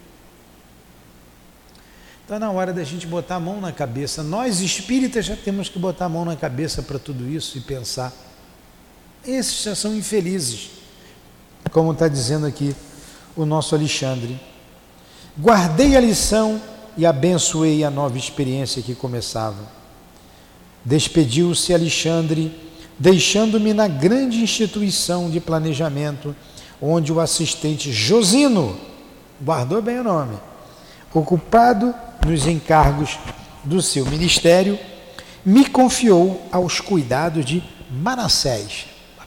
[2.26, 4.20] Está na hora da gente botar a mão na cabeça.
[4.20, 8.12] Nós espíritas já temos que botar a mão na cabeça para tudo isso e pensar.
[9.24, 10.70] Esses já são infelizes
[11.70, 12.74] como está dizendo aqui
[13.36, 14.40] o nosso Alexandre.
[15.38, 16.60] Guardei a lição
[16.96, 19.62] e abençoei a nova experiência que começava.
[20.84, 22.52] Despediu-se Alexandre,
[22.98, 26.34] deixando-me na grande instituição de planejamento,
[26.82, 28.76] onde o assistente Josino,
[29.40, 30.36] guardou bem o nome,
[31.14, 33.18] ocupado nos encargos
[33.64, 34.78] do seu ministério,
[35.44, 38.86] me confiou aos cuidados de Manassés,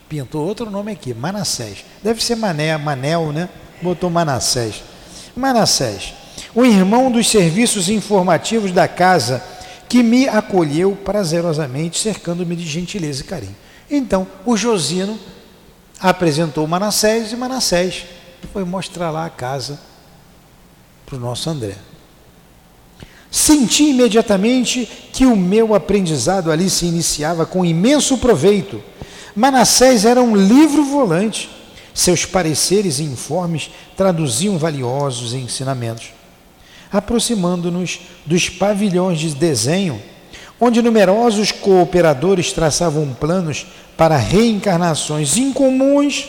[0.10, 1.86] pintou outro nome aqui, Manassés.
[2.04, 3.47] Deve ser Mané, Manel, né?
[3.82, 4.84] Botou Manassés.
[5.36, 6.13] Manassés,
[6.54, 9.43] o irmão dos serviços informativos da casa,
[9.88, 13.56] que me acolheu prazerosamente, cercando-me de gentileza e carinho.
[13.89, 15.17] Então, o Josino
[15.99, 18.06] apresentou Manassés e Manassés
[18.52, 19.80] foi mostrar lá a casa
[21.06, 21.75] para o nosso André.
[23.31, 28.81] Senti imediatamente que o meu aprendizado ali se iniciava com imenso proveito
[29.39, 31.49] Manassés era um livro volante.
[31.93, 36.09] Seus pareceres e informes traduziam valiosos ensinamentos.
[36.91, 40.01] Aproximando-nos dos pavilhões de desenho,
[40.59, 43.65] onde numerosos cooperadores traçavam planos
[43.95, 46.27] para reencarnações incomuns,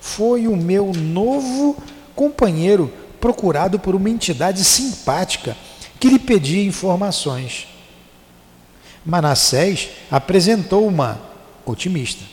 [0.00, 1.76] foi o meu novo
[2.14, 5.56] companheiro procurado por uma entidade simpática
[6.02, 7.68] que lhe pedia informações.
[9.06, 11.22] Manassés apresentou uma
[11.64, 12.24] otimista.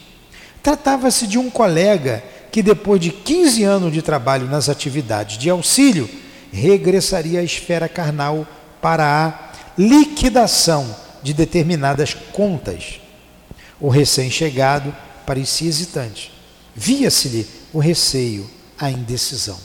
[0.64, 6.10] Tratava-se de um colega que, depois de 15 anos de trabalho nas atividades de auxílio,
[6.52, 8.48] regressaria à esfera carnal
[8.82, 13.00] para a liquidação de determinadas contas.
[13.80, 14.96] O recém-chegado
[15.28, 16.32] parecia hesitante.
[16.76, 19.60] Via-se-lhe o receio, a indecisão.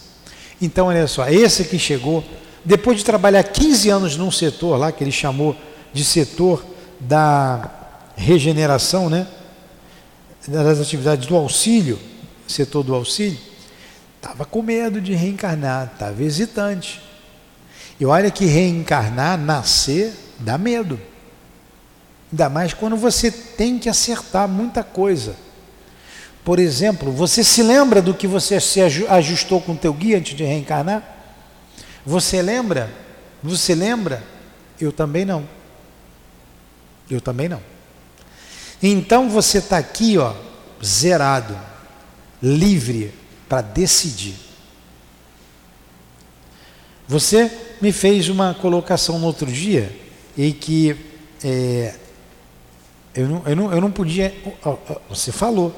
[0.61, 2.23] Então, olha só, esse que chegou,
[2.64, 5.55] depois de trabalhar 15 anos num setor lá, que ele chamou
[5.92, 6.64] de setor
[6.98, 7.70] da
[8.16, 9.27] regeneração, né?
[10.48, 11.98] das atividades do auxílio,
[12.46, 13.38] setor do auxílio,
[14.16, 17.00] estava com medo de reencarnar, estava hesitante.
[17.98, 21.00] E olha que reencarnar, nascer, dá medo.
[22.33, 25.37] Ainda mais quando você tem que acertar muita coisa.
[26.44, 30.37] Por exemplo, você se lembra do que você se ajustou com o teu guia antes
[30.37, 31.13] de reencarnar?
[32.05, 32.93] Você lembra?
[33.43, 34.23] Você lembra?
[34.81, 35.49] Eu também não.
[37.11, 37.61] Eu também não.
[38.83, 40.35] Então você está aqui, ó,
[40.85, 41.59] zerado,
[42.43, 43.14] livre
[43.49, 44.35] para decidir.
[47.07, 49.95] Você me fez uma colocação no outro dia
[50.37, 50.97] em que
[51.43, 51.95] é,
[53.14, 54.35] eu, não, eu, não, eu não podia.
[55.09, 55.75] Você falou,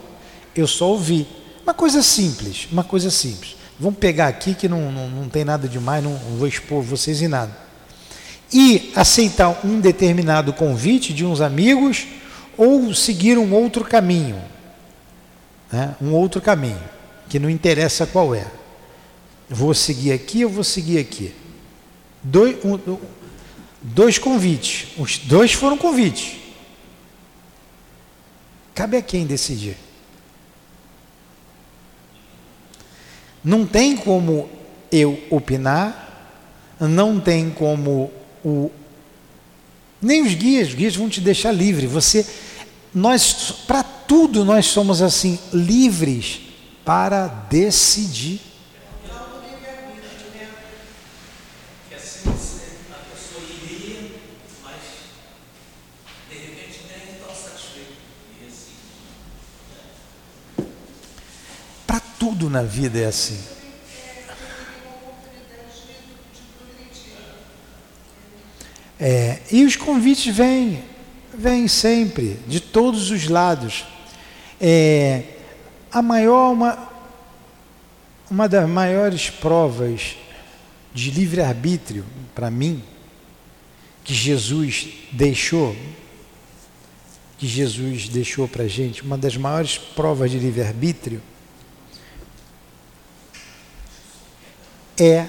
[0.55, 1.27] eu só ouvi.
[1.62, 3.56] Uma coisa simples, uma coisa simples.
[3.79, 7.21] Vamos pegar aqui que não, não, não tem nada demais, não, não vou expor vocês
[7.21, 7.55] em nada.
[8.53, 12.07] E aceitar um determinado convite de uns amigos
[12.57, 14.41] ou seguir um outro caminho.
[15.71, 15.95] Né?
[16.01, 16.83] Um outro caminho,
[17.29, 18.47] que não interessa qual é.
[19.49, 21.35] Vou seguir aqui ou vou seguir aqui.
[22.23, 22.79] Dois, um,
[23.83, 24.89] dois convites.
[24.97, 26.39] Os dois foram convites.
[28.75, 29.77] Cabe a quem decidir.
[33.47, 34.51] Não tem como
[34.91, 36.35] eu opinar,
[36.81, 38.11] não tem como
[38.45, 38.73] o
[40.03, 41.87] nem os guias, os guias vão te deixar livre.
[41.87, 42.27] Você
[42.93, 46.41] nós para tudo nós somos assim livres
[46.85, 48.41] para decidir.
[61.87, 62.01] Para
[62.37, 63.38] tudo na vida é assim.
[69.01, 70.85] É, e os convites vêm,
[71.33, 73.87] vêm sempre, de todos os lados.
[74.61, 75.22] É,
[75.90, 76.92] a maior, uma,
[78.31, 80.16] uma das maiores provas
[80.92, 82.83] de livre-arbítrio para mim,
[84.05, 85.75] que Jesus deixou,
[87.38, 91.22] que Jesus deixou para a gente, uma das maiores provas de livre-arbítrio,
[94.99, 95.27] é.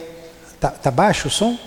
[0.60, 1.58] Tá, tá baixo o som?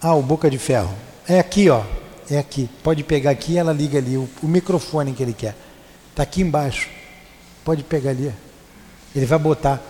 [0.00, 0.94] Ah, o boca de ferro.
[1.28, 1.82] É aqui, ó.
[2.30, 2.68] É aqui.
[2.82, 5.56] Pode pegar aqui, ela liga ali o, o microfone que ele quer.
[6.14, 6.88] Tá aqui embaixo.
[7.64, 8.32] Pode pegar ali.
[9.14, 9.80] Ele vai botar.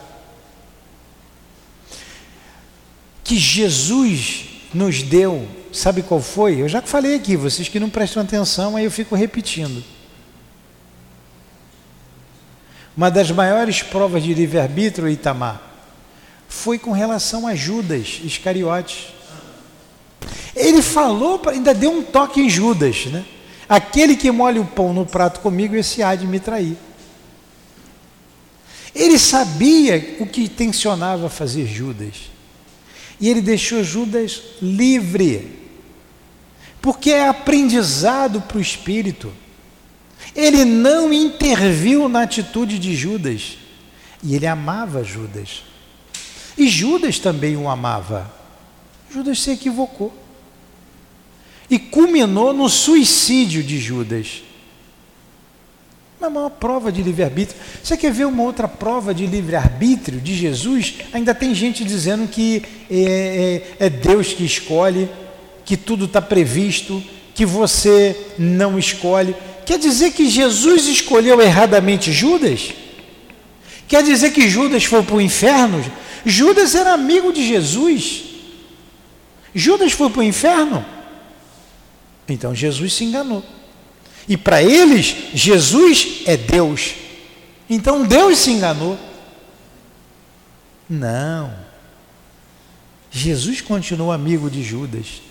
[3.22, 6.60] Que Jesus nos deu, sabe qual foi?
[6.60, 9.82] Eu já falei aqui, vocês que não prestam atenção, aí eu fico repetindo.
[12.96, 15.73] Uma das maiores provas de livre-arbítrio, Itamar,
[16.54, 19.08] foi com relação a Judas Iscariotes.
[20.54, 23.24] Ele falou, ainda deu um toque em Judas, né?
[23.68, 26.76] Aquele que molha o pão no prato comigo, esse há de me trair.
[28.94, 32.30] Ele sabia o que tensionava fazer Judas.
[33.20, 35.58] E ele deixou Judas livre.
[36.80, 39.32] Porque é aprendizado para o espírito.
[40.34, 43.58] Ele não interviu na atitude de Judas.
[44.22, 45.73] E ele amava Judas.
[46.56, 48.30] E Judas também o amava.
[49.10, 50.12] Judas se equivocou.
[51.68, 54.42] E culminou no suicídio de Judas.
[56.20, 57.60] Uma maior prova de livre-arbítrio.
[57.82, 60.94] Você quer ver uma outra prova de livre-arbítrio de Jesus?
[61.12, 65.08] Ainda tem gente dizendo que é, é, é Deus que escolhe,
[65.64, 67.02] que tudo está previsto,
[67.34, 69.34] que você não escolhe.
[69.66, 72.72] Quer dizer que Jesus escolheu erradamente Judas?
[73.88, 75.84] Quer dizer que Judas foi para o inferno?
[76.24, 78.24] Judas era amigo de Jesus.
[79.54, 80.84] Judas foi para o inferno?
[82.28, 83.44] Então Jesus se enganou.
[84.28, 86.94] E para eles, Jesus é Deus.
[87.68, 88.98] Então Deus se enganou.
[90.88, 91.54] Não.
[93.10, 95.22] Jesus continuou amigo de Judas.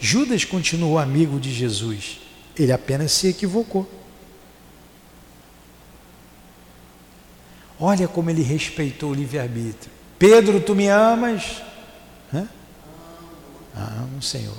[0.00, 2.20] Judas continuou amigo de Jesus.
[2.56, 3.88] Ele apenas se equivocou.
[7.78, 9.97] Olha como ele respeitou o livre-arbítrio.
[10.18, 11.62] Pedro, tu me amas?
[12.34, 12.48] Hã?
[13.76, 14.56] Amo, Senhor.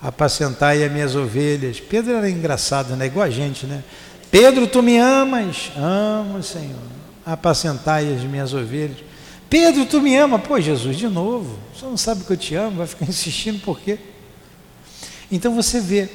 [0.00, 1.78] Apacentai as minhas ovelhas.
[1.78, 3.06] Pedro era engraçado, né?
[3.06, 3.84] Igual a gente, né?
[4.30, 5.70] Pedro, tu me amas?
[5.76, 6.78] Amo, Senhor.
[7.26, 8.98] Apacentai as minhas ovelhas.
[9.50, 10.38] Pedro, tu me ama?
[10.38, 11.58] Pô, Jesus, de novo.
[11.74, 13.98] Você não sabe que eu te amo, vai ficar insistindo por quê?
[15.30, 16.08] Então você vê.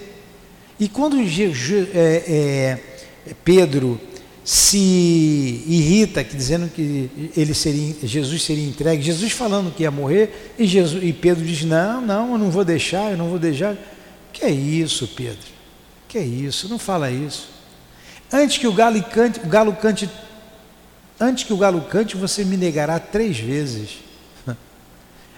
[0.79, 2.79] E quando é,
[3.27, 3.99] é, Pedro
[4.45, 10.67] se irrita, dizendo que ele seria, Jesus seria entregue, Jesus falando que ia morrer, e,
[10.67, 13.75] Jesus, e Pedro diz: Não, não, eu não vou deixar, eu não vou deixar.
[14.31, 15.47] Que é isso, Pedro?
[16.07, 16.69] Que é isso?
[16.69, 17.49] Não fala isso.
[18.31, 20.07] Antes que o galo cante, o galo cante,
[21.19, 23.97] antes que o galo cante, você me negará três vezes.
[24.45, 24.55] Ele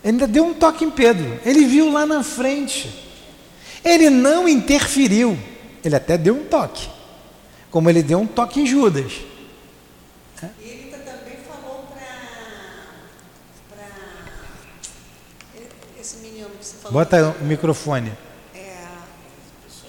[0.04, 1.40] ainda deu um toque em Pedro.
[1.46, 2.90] Ele viu lá na frente.
[3.86, 5.38] Ele não interferiu.
[5.82, 6.97] Ele até deu um toque
[7.72, 9.14] como ele deu um toque em Judas.
[10.60, 11.98] E ele também falou para
[16.00, 16.94] esse menino que você falou.
[16.94, 18.14] Bota o microfone.
[18.54, 18.86] É,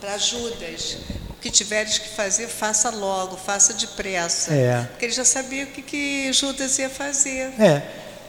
[0.01, 0.99] para Judas,
[1.31, 4.53] o que tiveres que fazer, faça logo, faça depressa.
[4.53, 4.85] É.
[4.91, 7.53] Porque ele já sabia o que, que Judas ia fazer.
[7.61, 7.83] É.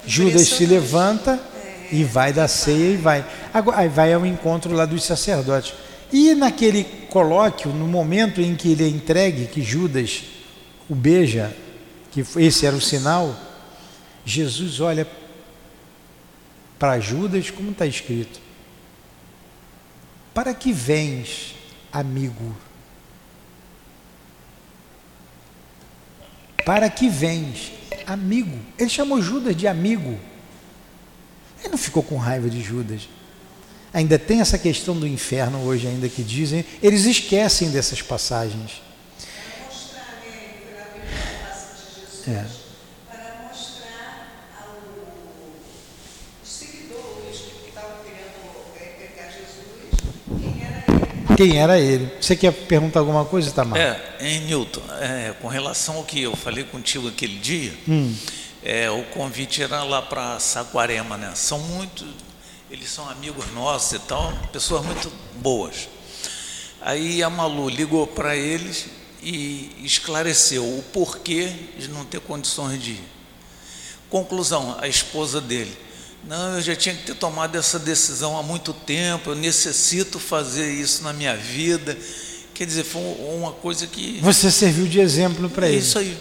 [0.06, 3.26] Judas se levanta é, e vai da ceia e vai.
[3.54, 5.74] Agora, aí vai ao encontro lá dos sacerdotes.
[6.12, 10.24] E naquele colóquio, no momento em que ele é entregue, que Judas
[10.90, 11.56] o beija,
[12.12, 13.40] que esse era o sinal,
[14.26, 15.08] Jesus olha
[16.80, 18.40] para Judas, como está escrito:
[20.34, 21.56] Para que vens,
[21.92, 22.56] amigo?
[26.66, 27.72] Para que vens,
[28.06, 28.58] amigo?
[28.78, 30.20] Ele chamou Judas de amigo.
[31.60, 33.10] Ele não ficou com raiva de Judas.
[33.94, 38.82] Ainda tem essa questão do inferno hoje, ainda que dizem, eles esquecem dessas passagens.
[42.28, 42.46] É.
[43.08, 48.30] para mostrar aos seguidores que estavam querendo
[48.78, 49.60] pegar Jesus
[51.36, 52.12] quem era ele.
[52.22, 53.80] Você quer perguntar alguma coisa, Tamar?
[53.80, 58.14] É, em Newton, é, com relação ao que eu falei contigo aquele dia, hum.
[58.62, 61.32] é, o convite era lá para Saquarema, né?
[61.34, 62.06] São muito
[62.72, 65.90] eles são amigos nossos e tal, pessoas muito boas.
[66.82, 68.86] Aí a Malu ligou para eles
[69.22, 73.04] e esclareceu o porquê de não ter condições de ir.
[74.10, 75.76] Conclusão, a esposa dele.
[76.24, 80.72] Não, eu já tinha que ter tomado essa decisão há muito tempo, eu necessito fazer
[80.72, 81.98] isso na minha vida.
[82.54, 84.20] Quer dizer, foi uma coisa que.
[84.22, 85.80] Você serviu de exemplo para é ele.
[85.80, 86.18] Isso aí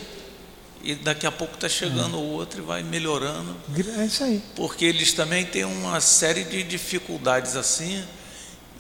[0.89, 3.55] e daqui a pouco está chegando o outro e vai melhorando.
[3.99, 4.43] É isso aí.
[4.57, 8.03] Porque eles também têm uma série de dificuldades assim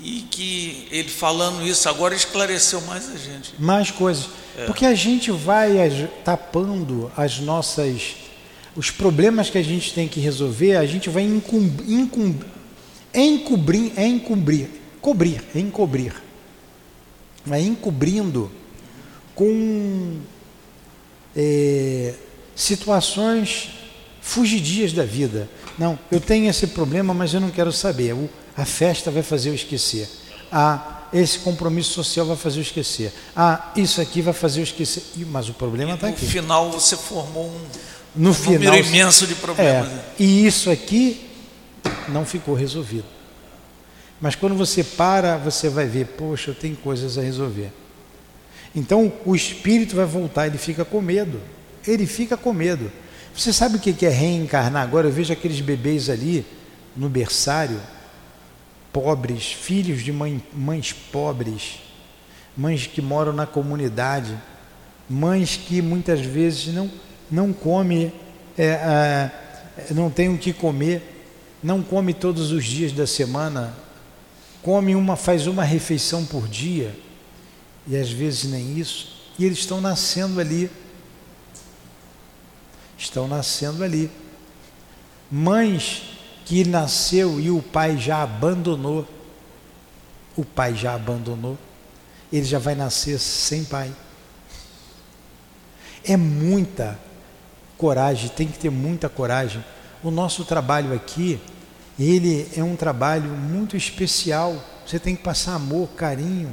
[0.01, 3.53] e que ele falando isso agora esclareceu mais a gente.
[3.59, 4.27] Mais coisas.
[4.57, 4.65] É.
[4.65, 5.77] Porque a gente vai
[6.25, 8.17] tapando as nossas
[8.75, 12.09] os problemas que a gente tem que resolver, a gente vai encobrir,
[13.13, 14.71] encobrir, encobrir,
[15.03, 16.15] cobrir, encobrir.
[17.45, 18.51] Vai encobrindo
[19.35, 20.21] com
[21.41, 22.15] é,
[22.57, 23.71] situações
[24.21, 25.49] fugidias da vida.
[25.79, 28.13] Não, eu tenho esse problema, mas eu não quero saber.
[28.13, 30.09] O, a festa vai fazer eu esquecer.
[30.51, 33.13] Ah, esse compromisso social vai fazer eu esquecer.
[33.37, 35.05] Ah, isso aqui vai fazer eu esquecer.
[35.31, 36.25] Mas o problema está aqui.
[36.25, 37.61] No final você formou um,
[38.17, 39.93] no um final, número imenso de problemas.
[39.93, 41.25] É, e isso aqui
[42.09, 43.07] não ficou resolvido.
[44.21, 47.73] Mas quando você para, você vai ver, poxa, eu tenho coisas a resolver.
[48.75, 51.41] Então o espírito vai voltar, ele fica com medo.
[51.87, 52.91] Ele fica com medo.
[53.35, 54.83] Você sabe o que é reencarnar?
[54.83, 56.45] Agora eu vejo aqueles bebês ali
[56.97, 57.81] no berçário,
[58.93, 61.79] pobres, filhos de mãe, mães pobres,
[62.57, 64.37] mães que moram na comunidade,
[65.09, 66.91] mães que muitas vezes não,
[67.31, 68.13] não comem,
[68.59, 69.31] é,
[69.93, 71.25] não tem o que comer,
[71.63, 73.73] não come todos os dias da semana,
[74.63, 76.95] come uma, faz uma refeição por dia
[77.89, 80.71] e às vezes nem isso, e eles estão nascendo ali.
[82.99, 84.11] Estão nascendo ali.
[85.31, 86.03] Mães
[86.45, 89.07] que nasceu e o pai já abandonou.
[90.37, 91.57] O pai já abandonou.
[92.33, 93.95] Ele já vai nascer sem pai.
[96.05, 96.99] É muita
[97.77, 99.65] coragem, tem que ter muita coragem.
[100.03, 101.41] O nosso trabalho aqui,
[101.99, 104.63] ele é um trabalho muito especial.
[104.85, 106.53] Você tem que passar amor, carinho,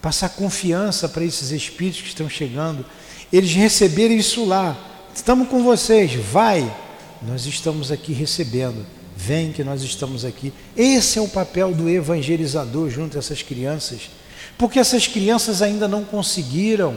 [0.00, 2.84] passar confiança para esses espíritos que estão chegando,
[3.32, 4.76] eles receberem isso lá.
[5.14, 6.74] Estamos com vocês, vai.
[7.22, 8.86] Nós estamos aqui recebendo.
[9.16, 10.52] Vem que nós estamos aqui.
[10.74, 14.08] Esse é o papel do evangelizador junto a essas crianças,
[14.56, 16.96] porque essas crianças ainda não conseguiram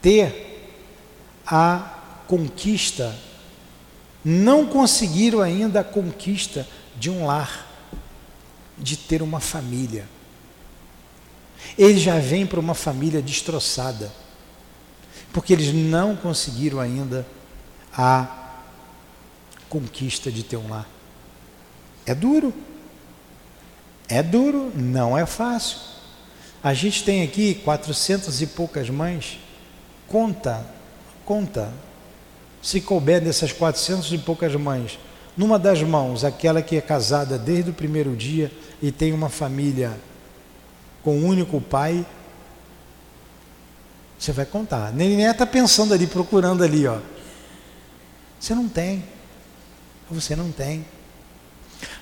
[0.00, 0.70] ter
[1.44, 1.98] a
[2.28, 3.14] conquista,
[4.24, 7.66] não conseguiram ainda a conquista de um lar,
[8.78, 10.06] de ter uma família.
[11.76, 14.12] Eles já vêm para uma família destroçada,
[15.32, 17.26] porque eles não conseguiram ainda
[17.92, 18.44] a
[19.68, 20.88] conquista de ter um lar.
[22.06, 22.52] É duro.
[24.08, 25.78] É duro, não é fácil.
[26.62, 29.38] A gente tem aqui quatrocentas e poucas mães.
[30.06, 30.64] Conta,
[31.24, 31.72] conta.
[32.62, 34.98] Se couber dessas quatrocentas e poucas mães,
[35.36, 38.50] numa das mãos, aquela que é casada desde o primeiro dia
[38.80, 39.92] e tem uma família
[41.04, 42.04] com um único pai,
[44.18, 44.90] você vai contar.
[44.92, 46.98] Nem está pensando ali, procurando ali, ó.
[48.40, 49.04] Você não tem.
[50.10, 50.84] Você não tem.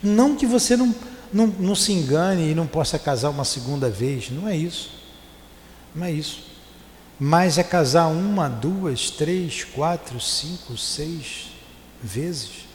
[0.00, 0.94] Não que você não,
[1.32, 5.02] não, não se engane e não possa casar uma segunda vez, não é isso.
[5.94, 6.46] Não é isso.
[7.18, 11.50] Mas é casar uma, duas, três, quatro, cinco, seis
[12.00, 12.66] vezes.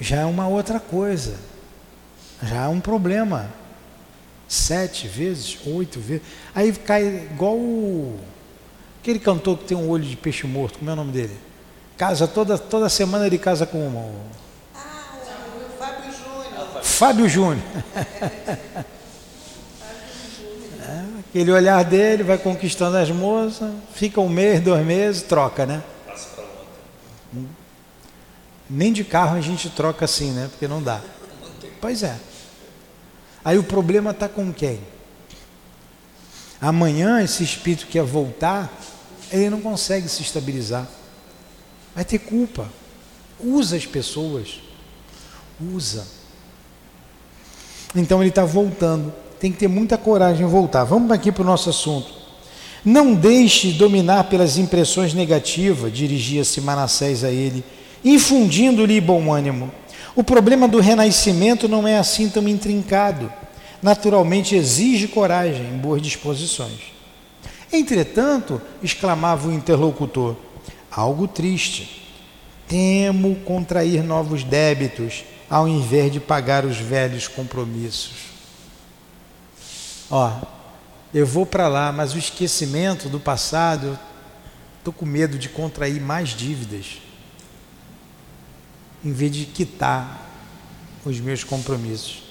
[0.00, 1.36] Já é uma outra coisa.
[2.42, 3.61] Já é um problema.
[4.52, 6.22] Sete vezes, oito vezes.
[6.54, 8.20] Aí cai igual o,
[9.00, 11.34] aquele cantor que tem um olho de peixe morto, como é o nome dele?
[11.96, 14.10] Casa toda, toda semana ele casa com uma.
[14.74, 15.14] Ah,
[15.56, 16.82] o Fábio Júnior.
[16.82, 17.64] Fábio Júnior.
[21.30, 25.82] Aquele olhar dele vai conquistando as moças, fica um mês, dois meses, troca, né?
[28.68, 30.48] Nem de carro a gente troca assim, né?
[30.50, 31.00] Porque não dá.
[31.80, 32.18] Pois é.
[33.44, 34.80] Aí o problema está com quem?
[36.60, 38.72] Amanhã esse espírito que voltar,
[39.30, 40.86] ele não consegue se estabilizar.
[41.94, 42.68] Vai ter culpa.
[43.40, 44.60] Usa as pessoas.
[45.60, 46.06] Usa.
[47.94, 49.12] Então ele está voltando.
[49.40, 50.84] Tem que ter muita coragem em voltar.
[50.84, 52.22] Vamos aqui para o nosso assunto.
[52.84, 57.64] Não deixe dominar pelas impressões negativas, dirigia-se Manassés a ele,
[58.04, 59.70] infundindo-lhe bom ânimo.
[60.14, 63.32] O problema do renascimento não é assim tão intrincado.
[63.82, 66.92] Naturalmente exige coragem, boas disposições.
[67.72, 70.36] Entretanto, exclamava o interlocutor,
[70.90, 72.02] algo triste.
[72.68, 78.32] Temo contrair novos débitos ao invés de pagar os velhos compromissos.
[80.10, 80.30] Ó,
[81.12, 83.98] eu vou para lá, mas o esquecimento do passado,
[84.78, 86.98] estou com medo de contrair mais dívidas,
[89.04, 90.30] em vez de quitar
[91.04, 92.22] os meus compromissos.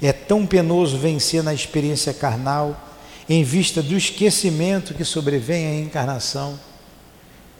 [0.00, 2.80] É tão penoso vencer na experiência carnal,
[3.28, 6.58] em vista do esquecimento que sobrevém à encarnação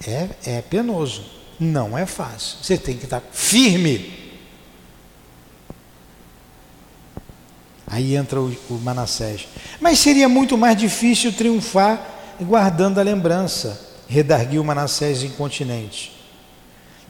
[0.07, 1.25] é, é penoso,
[1.59, 2.59] não é fácil.
[2.63, 4.27] Você tem que estar firme.
[7.87, 9.49] Aí entra o, o Manassés.
[9.81, 16.16] Mas seria muito mais difícil triunfar guardando a lembrança, redarguiu Manassés incontinente.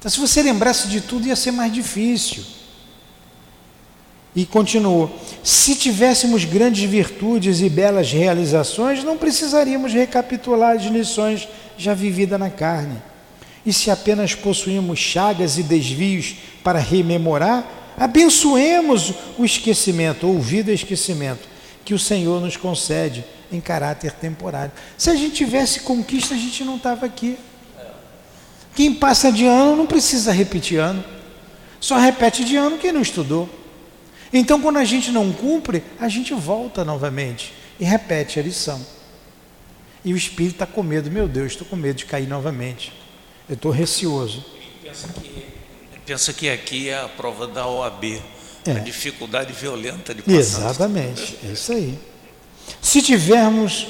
[0.07, 2.45] Então, se você lembrasse de tudo, ia ser mais difícil.
[4.37, 5.11] E continuou:
[5.43, 12.49] se tivéssemos grandes virtudes e belas realizações, não precisaríamos recapitular as lições já vivida na
[12.51, 13.03] carne.
[13.67, 21.49] E se apenas possuímos chagas e desvios para rememorar, abençoemos o esquecimento, ouvido esquecimento,
[21.85, 24.71] que o Senhor nos concede em caráter temporário.
[24.97, 27.37] Se a gente tivesse conquista, a gente não estava aqui.
[28.77, 31.03] Quem passa de ano não precisa repetir ano.
[31.81, 33.49] Só repete de ano quem não estudou.
[34.31, 38.85] Então, quando a gente não cumpre, a gente volta novamente e repete a lição.
[40.05, 42.93] E o espírito está com medo, meu Deus, estou com medo de cair novamente.
[43.49, 44.45] Eu estou receoso.
[44.83, 45.45] Pensa que,
[46.05, 48.21] pensa que aqui é a prova da OAB,
[48.67, 48.73] é.
[48.73, 50.39] a dificuldade violenta de passar.
[50.39, 51.99] Exatamente, é isso aí.
[52.83, 53.87] Se tivermos,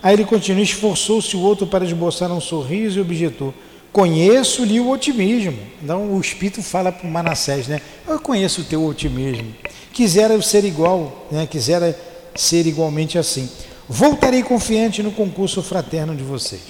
[0.00, 3.52] aí ele continua, esforçou-se o outro para esboçar um sorriso e objetou.
[3.92, 5.58] Conheço-lhe o otimismo.
[5.82, 7.80] Então o Espírito fala para o Manassés, né?
[8.06, 9.54] Eu conheço o teu otimismo.
[9.92, 11.46] Quisera ser igual, né?
[11.46, 11.98] Quisera
[12.34, 13.48] ser igualmente assim.
[13.88, 16.62] Voltarei confiante no concurso fraterno de vocês.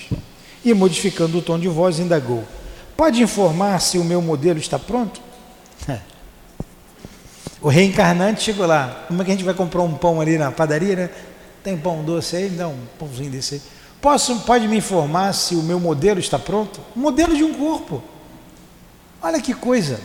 [0.64, 2.44] E modificando o tom de voz, indagou:
[2.96, 5.20] Pode informar se o meu modelo está pronto?
[7.60, 9.04] O reencarnante chegou lá.
[9.08, 11.10] Como é que a gente vai comprar um pão ali na padaria, né?
[11.64, 12.48] Tem pão doce aí?
[12.48, 13.60] Dá um pãozinho desse aí.
[14.00, 16.80] Posso, pode me informar se o meu modelo está pronto?
[16.94, 18.02] Modelo de um corpo.
[19.20, 20.00] Olha que coisa.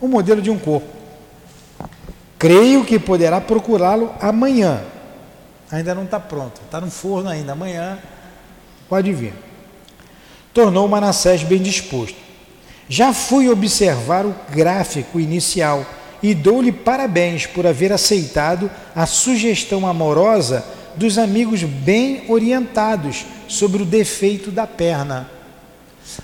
[0.00, 0.88] O modelo de um corpo.
[2.38, 4.82] Creio que poderá procurá-lo amanhã
[5.70, 7.98] ainda não está pronto, está no forno ainda, amanhã
[8.88, 9.32] pode vir.
[10.52, 12.16] Tornou Manassés bem disposto.
[12.88, 15.86] Já fui observar o gráfico inicial
[16.20, 20.64] e dou-lhe parabéns por haver aceitado a sugestão amorosa
[20.96, 25.30] dos amigos bem orientados sobre o defeito da perna.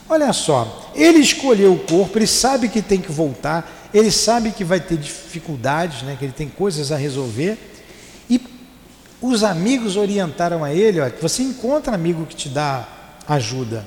[0.08, 4.64] Olha só, ele escolheu o corpo, ele sabe que tem que voltar, ele sabe que
[4.64, 7.56] vai ter dificuldades, né, que ele tem coisas a resolver,
[8.28, 8.40] e
[9.20, 12.86] os amigos orientaram a ele, que você encontra amigo que te dá
[13.28, 13.84] ajuda.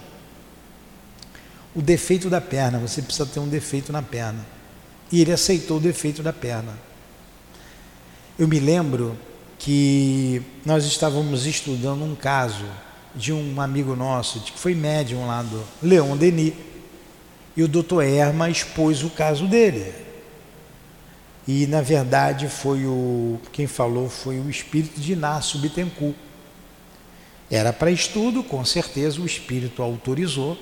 [1.76, 4.46] O defeito da perna, você precisa ter um defeito na perna.
[5.12, 6.74] E ele aceitou o defeito da perna.
[8.38, 9.18] Eu me lembro
[9.60, 12.66] que nós estávamos estudando um caso
[13.14, 16.54] de um amigo nosso, que foi médium lá do Leon Denis,
[17.58, 19.94] e o doutor Erma expôs o caso dele.
[21.46, 26.16] E na verdade foi o quem falou foi o espírito de Inácio Bittencourt.
[27.52, 30.58] Era para estudo, com certeza o espírito autorizou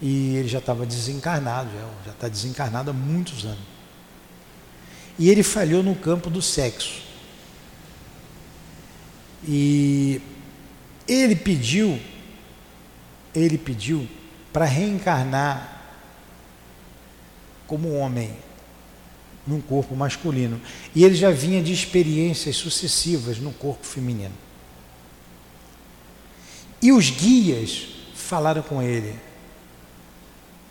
[0.00, 1.70] e ele já estava desencarnado,
[2.06, 3.72] já está desencarnado há muitos anos.
[5.18, 7.01] E ele falhou no campo do sexo.
[9.46, 10.20] E
[11.06, 11.98] ele pediu,
[13.34, 14.06] ele pediu
[14.52, 15.80] para reencarnar
[17.66, 18.36] como homem
[19.46, 20.60] num corpo masculino.
[20.94, 24.34] E ele já vinha de experiências sucessivas no corpo feminino.
[26.80, 29.14] E os guias falaram com ele: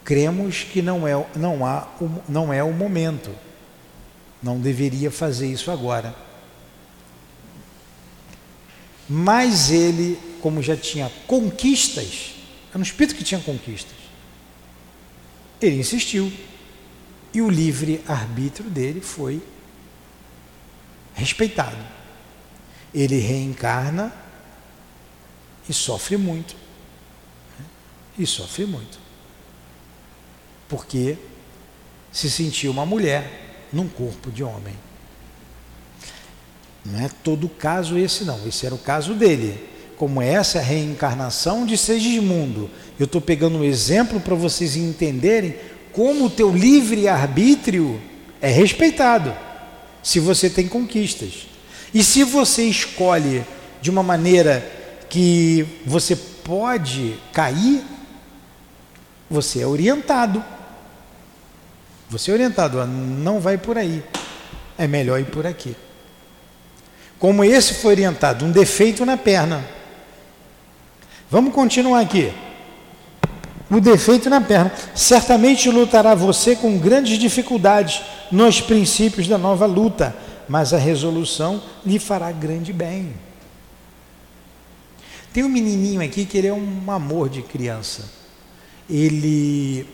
[0.03, 1.87] cremos que não é, não há,
[2.27, 3.31] não é o momento,
[4.41, 6.15] não deveria fazer isso agora.
[9.13, 12.33] Mas ele, como já tinha conquistas,
[12.69, 13.97] era um espírito que tinha conquistas,
[15.61, 16.31] ele insistiu.
[17.33, 19.43] E o livre-arbítrio dele foi
[21.13, 21.85] respeitado.
[22.93, 24.13] Ele reencarna
[25.67, 26.55] e sofre muito.
[28.17, 28.97] E sofre muito.
[30.69, 31.17] Porque
[32.13, 34.75] se sentiu uma mulher num corpo de homem.
[36.85, 39.69] Não é todo caso esse não, esse era o caso dele.
[39.97, 42.69] Como essa é a reencarnação de Segismundo.
[42.99, 45.55] Eu estou pegando um exemplo para vocês entenderem
[45.91, 48.01] como o teu livre-arbítrio
[48.41, 49.33] é respeitado,
[50.01, 51.47] se você tem conquistas.
[51.93, 53.45] E se você escolhe
[53.81, 54.65] de uma maneira
[55.09, 57.83] que você pode cair,
[59.29, 60.43] você é orientado.
[62.09, 64.03] Você é orientado, não vai por aí.
[64.77, 65.75] É melhor ir por aqui.
[67.21, 69.63] Como esse foi orientado, um defeito na perna.
[71.29, 72.33] Vamos continuar aqui
[73.69, 74.73] o defeito na perna.
[74.95, 78.01] Certamente lutará você com grandes dificuldades
[78.31, 80.15] nos princípios da nova luta,
[80.49, 83.13] mas a resolução lhe fará grande bem.
[85.31, 88.03] Tem um menininho aqui que ele é um amor de criança.
[88.89, 89.87] Ele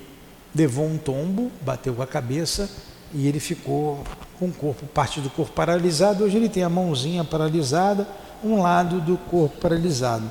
[0.55, 2.69] levou um tombo, bateu com a cabeça
[3.18, 4.03] e ele ficou
[4.38, 6.24] com o corpo, parte do corpo paralisado.
[6.24, 8.07] Hoje ele tem a mãozinha paralisada,
[8.43, 10.30] um lado do corpo paralisado.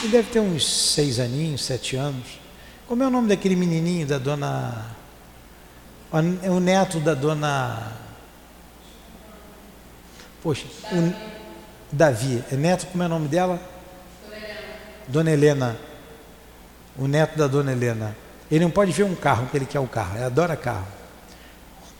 [0.00, 2.26] Ele deve ter uns seis aninhos, sete anos.
[2.88, 4.86] Como é o nome daquele menininho da dona.
[6.10, 7.92] O neto da dona.
[10.42, 11.14] Poxa, o
[11.92, 12.42] Davi.
[12.50, 13.62] É neto, como é o nome dela?
[15.06, 15.76] Dona Helena.
[16.98, 18.16] O neto da dona Helena.
[18.50, 20.97] Ele não pode ver um carro, porque ele quer o carro, ele adora carro.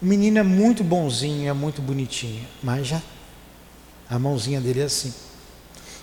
[0.01, 3.03] O menino é muito bonzinho, é muito bonitinho, mas já
[4.09, 5.13] a mãozinha dele é assim.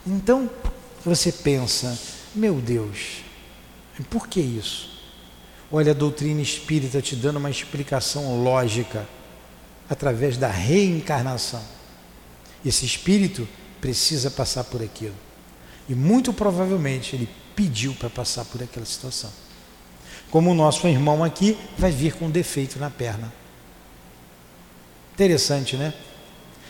[0.05, 0.49] Então
[1.03, 1.97] você pensa,
[2.33, 3.23] meu Deus,
[4.09, 4.95] por que isso?
[5.71, 9.07] Olha a doutrina espírita te dando uma explicação lógica
[9.89, 11.63] através da reencarnação.
[12.65, 13.47] Esse espírito
[13.79, 15.15] precisa passar por aquilo.
[15.87, 19.31] E muito provavelmente ele pediu para passar por aquela situação.
[20.29, 23.31] Como o nosso irmão aqui vai vir com defeito na perna.
[25.15, 25.93] Interessante, né?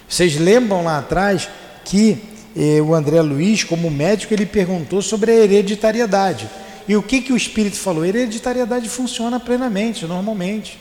[0.07, 1.49] Vocês lembram lá atrás
[1.83, 2.21] que
[2.55, 6.47] eh, o André Luiz, como médico, ele perguntou sobre a hereditariedade.
[6.87, 8.05] E o que, que o Espírito falou?
[8.05, 10.79] Hereditariedade funciona plenamente, normalmente.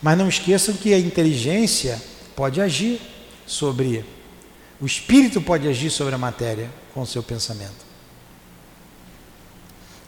[0.00, 2.02] Mas não esqueçam que a inteligência
[2.34, 2.98] pode agir
[3.46, 4.02] sobre.
[4.80, 7.84] O Espírito pode agir sobre a matéria com o seu pensamento.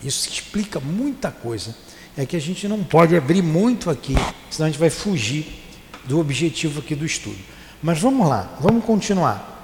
[0.02, 1.76] Isso explica muita coisa.
[2.16, 4.14] É que a gente não pode abrir muito aqui,
[4.50, 5.65] senão a gente vai fugir
[6.06, 7.38] do objetivo aqui do estudo.
[7.82, 9.54] Mas vamos lá, vamos continuar.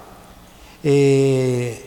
[0.83, 1.77] É,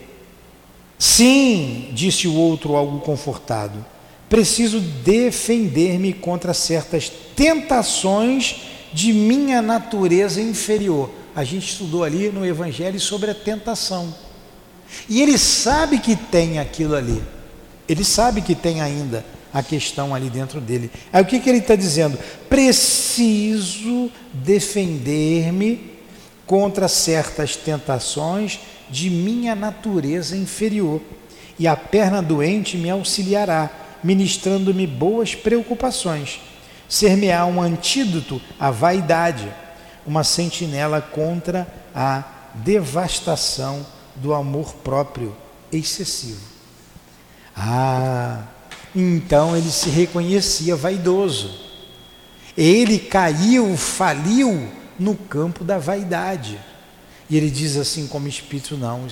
[0.97, 3.85] Sim, disse o outro, algo confortado.
[4.27, 8.55] Preciso defender-me contra certas tentações
[8.91, 11.09] de minha natureza inferior.
[11.35, 14.13] A gente estudou ali no Evangelho sobre a tentação.
[15.07, 17.21] E ele sabe que tem aquilo ali.
[17.87, 19.23] Ele sabe que tem ainda
[19.53, 20.91] a questão ali dentro dele.
[21.11, 22.17] Aí o que, que ele está dizendo?
[22.49, 25.97] Preciso defender-me
[26.45, 31.01] contra certas tentações de minha natureza inferior,
[31.59, 33.69] e a perna doente me auxiliará,
[34.03, 36.39] ministrando-me boas preocupações.
[36.87, 39.51] Ser-me-á um antídoto à vaidade,
[40.05, 42.23] uma sentinela contra a
[42.53, 43.85] devastação
[44.15, 45.35] do amor próprio
[45.71, 46.41] excessivo.
[47.55, 48.43] Ah,
[48.95, 51.67] então ele se reconhecia vaidoso.
[52.57, 54.67] Ele caiu, faliu
[54.99, 56.59] no campo da vaidade.
[57.29, 59.07] E ele diz assim, como espírito, não,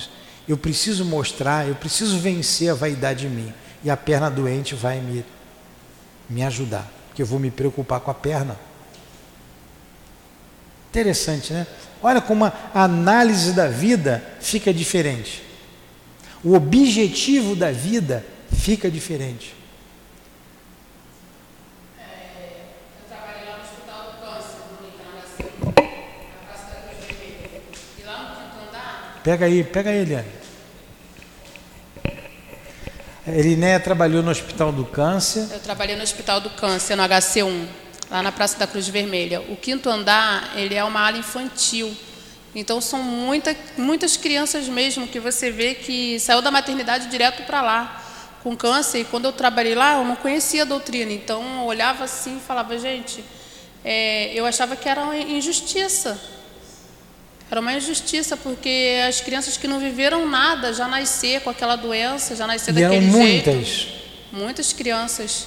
[0.48, 3.54] eu preciso mostrar, eu preciso vencer a vaidade em mim.
[3.84, 5.24] E a perna doente vai me,
[6.28, 8.58] me ajudar, porque eu vou me preocupar com a perna.
[10.90, 11.66] Interessante, né?
[12.02, 15.42] Olha como a análise da vida fica diferente.
[16.42, 19.54] O objetivo da vida fica diferente.
[29.26, 30.28] Pega aí, pega Eliane.
[33.26, 35.48] Elinéia trabalhou no Hospital do Câncer.
[35.50, 37.66] Eu trabalhei no Hospital do Câncer, no HC1,
[38.08, 39.40] lá na Praça da Cruz Vermelha.
[39.40, 41.92] O quinto andar, ele é uma ala infantil.
[42.54, 47.60] Então são muita, muitas crianças mesmo que você vê que saiu da maternidade direto para
[47.60, 48.00] lá
[48.44, 49.00] com câncer.
[49.00, 51.10] E quando eu trabalhei lá, eu não conhecia a doutrina.
[51.10, 53.24] Então eu olhava assim e falava, gente,
[53.84, 56.35] é, eu achava que era uma injustiça
[57.50, 62.34] era uma injustiça, porque as crianças que não viveram nada já nascer com aquela doença,
[62.34, 63.50] já nascer e daquele eram jeito.
[63.50, 63.88] muitas.
[64.32, 65.46] Muitas crianças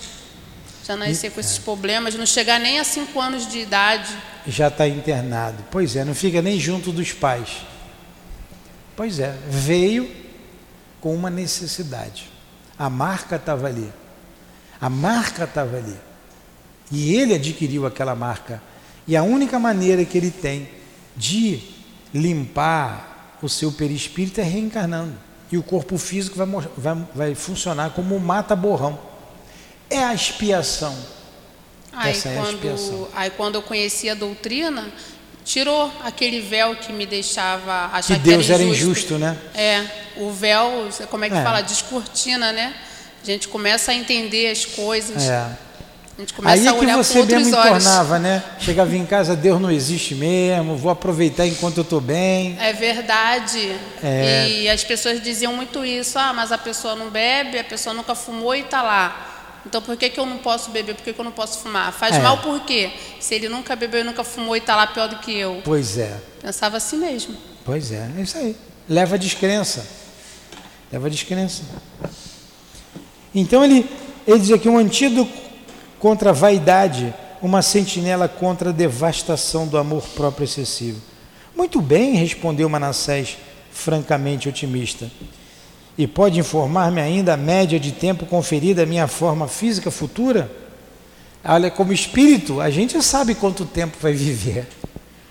[0.86, 4.10] já nascer com esses problemas, não chegar nem a cinco anos de idade.
[4.48, 5.64] Já está internado.
[5.70, 7.58] Pois é, não fica nem junto dos pais.
[8.96, 10.10] Pois é, veio
[11.02, 12.30] com uma necessidade.
[12.78, 13.92] A marca estava ali.
[14.80, 15.96] A marca estava ali.
[16.92, 18.62] E ele adquiriu aquela marca.
[19.06, 20.70] E a única maneira que ele tem
[21.16, 21.62] de
[22.14, 25.14] limpar o seu perispírito é reencarnando.
[25.52, 26.48] E o corpo físico vai,
[26.78, 29.00] vai, vai funcionar como um mata-borrão.
[29.90, 30.96] É a expiação.
[31.92, 33.08] Aí, Essa é a expiação.
[33.14, 34.92] Aí quando eu conheci a doutrina,
[35.44, 39.16] tirou aquele véu que me deixava achar que, que Deus era injusto.
[39.16, 39.60] era injusto, né?
[39.60, 39.86] É,
[40.18, 41.44] o véu, como é que é.
[41.44, 41.62] fala?
[41.62, 42.76] Descortina, né?
[43.22, 45.24] A gente começa a entender as coisas.
[45.24, 45.58] É.
[46.44, 48.44] Aí é que você mesmo entornava, né?
[48.60, 52.58] Chegava em casa, Deus não existe mesmo, vou aproveitar enquanto eu estou bem.
[52.60, 53.78] É verdade.
[54.04, 54.50] É.
[54.50, 58.16] E as pessoas diziam muito isso, ah, mas a pessoa não bebe, a pessoa nunca
[58.16, 59.62] fumou e está lá.
[59.66, 60.96] Então por que, que eu não posso beber?
[60.96, 61.94] Por que, que eu não posso fumar?
[61.94, 62.20] Faz é.
[62.20, 62.92] mal por quê?
[63.20, 65.62] Se ele nunca bebeu e nunca fumou e está lá pior do que eu.
[65.64, 66.18] Pois é.
[66.42, 67.36] Pensava assim mesmo.
[67.64, 68.56] Pois é, é isso aí.
[68.90, 69.88] Leva a descrença.
[70.92, 71.64] Leva a descrença.
[73.34, 73.90] Então ele,
[74.28, 75.49] ele diz aqui um antídoto
[76.00, 81.02] contra a vaidade, uma sentinela contra a devastação do amor próprio excessivo.
[81.56, 83.38] Muito bem, respondeu Manassés,
[83.72, 85.10] francamente otimista.
[85.98, 90.50] E pode informar-me ainda a média de tempo conferida à minha forma física futura?
[91.44, 94.68] Olha, como espírito, a gente sabe quanto tempo vai viver.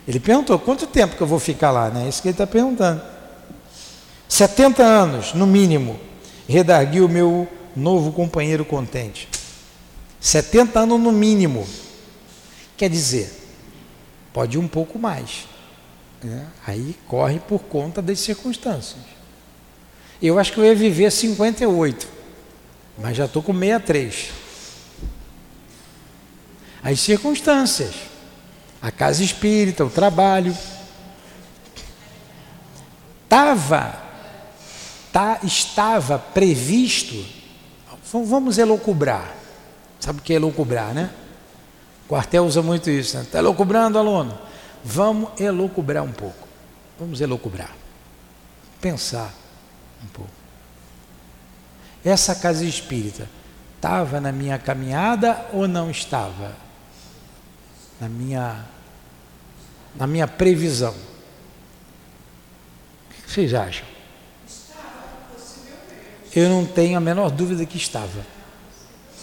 [0.06, 2.04] Ele perguntou, quanto tempo que eu vou ficar lá, né?
[2.06, 3.00] É isso que ele está perguntando.
[4.28, 5.98] 70 anos, no mínimo,
[6.46, 9.28] redarguiu o meu novo companheiro contente.
[10.20, 11.66] 70 anos no mínimo.
[12.76, 13.32] Quer dizer,
[14.32, 15.46] pode ir um pouco mais.
[16.22, 16.46] Né?
[16.66, 19.00] Aí corre por conta das circunstâncias.
[20.20, 22.08] Eu acho que eu ia viver 58,
[22.98, 24.30] mas já estou com 63.
[26.82, 27.94] As circunstâncias,
[28.82, 30.56] a casa espírita, o trabalho.
[33.28, 34.02] Tava,
[35.12, 37.24] tá, estava previsto,
[38.10, 39.37] vamos elocubrar,
[40.00, 41.10] Sabe o que é elucubrar, né?
[42.04, 43.16] O quartel usa muito isso.
[43.16, 43.28] Está né?
[43.30, 44.38] Tá elucubrando, aluno?
[44.84, 46.46] Vamos elucubrar um pouco.
[46.98, 47.74] Vamos elucubrar.
[48.80, 49.32] Pensar
[50.02, 50.30] um pouco.
[52.04, 53.28] Essa casa espírita
[53.76, 56.56] estava na minha caminhada ou não estava?
[58.00, 58.64] Na minha,
[59.94, 60.94] na minha previsão.
[63.10, 63.86] O que vocês acham?
[66.34, 68.37] Eu não tenho a menor dúvida que estava.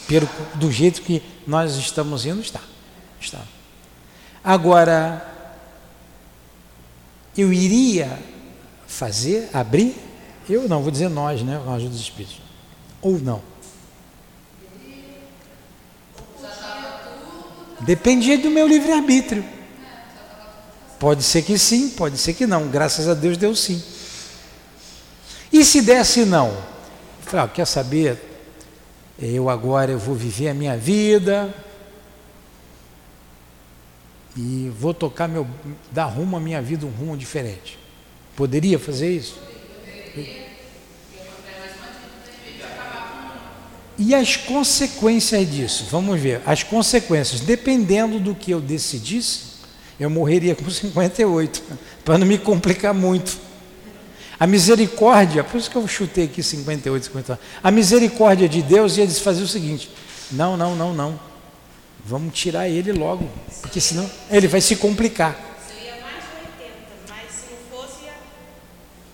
[0.08, 2.62] Pelo, do jeito que nós estamos indo, está.
[3.20, 3.42] está.
[4.44, 5.26] Agora,
[7.36, 8.20] eu iria
[8.88, 9.96] fazer, abrir,
[10.48, 12.38] eu não, vou dizer nós, né, com a ajuda dos Espíritos.
[13.02, 13.42] Ou não.
[17.82, 19.44] Dependia do meu livre-arbítrio.
[21.00, 22.68] Pode ser que sim, pode ser que não.
[22.68, 23.84] Graças a Deus deu sim.
[25.52, 26.48] E se desse não?
[26.48, 26.64] Eu
[27.22, 28.35] falei, ah, quer saber?
[29.20, 31.54] Eu agora eu vou viver a minha vida
[34.36, 35.48] e vou tocar meu
[35.92, 37.80] dar rumo à minha vida um rumo diferente.
[38.36, 39.40] Poderia fazer isso?
[43.98, 45.88] E as consequências disso?
[45.90, 46.42] Vamos ver.
[46.46, 49.56] As consequências, dependendo do que eu decidisse,
[49.98, 51.64] eu morreria com 58,
[52.04, 53.45] para não me complicar muito.
[54.40, 57.42] A misericórdia, por isso que eu chutei aqui 58, 59.
[57.64, 59.90] A misericórdia de Deus ia fazer o seguinte:
[60.32, 61.20] não, não, não, não.
[62.04, 63.28] Vamos tirar ele logo,
[63.62, 65.36] porque senão ele vai se complicar.
[65.68, 66.76] Seria mais de 80,
[67.10, 68.06] mas se não fosse.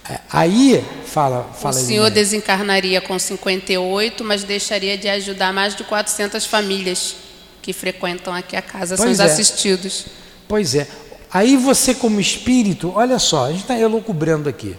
[0.09, 5.85] É, Aí, fala, fala O senhor desencarnaria com 58, mas deixaria de ajudar mais de
[5.85, 7.15] 400 famílias
[7.61, 9.31] que frequentam aqui a casa, são Pois os é.
[9.31, 10.05] assistidos.
[10.47, 10.87] Pois é.
[11.31, 14.75] Aí você, como espírito, olha só, a gente está elucubrando aqui.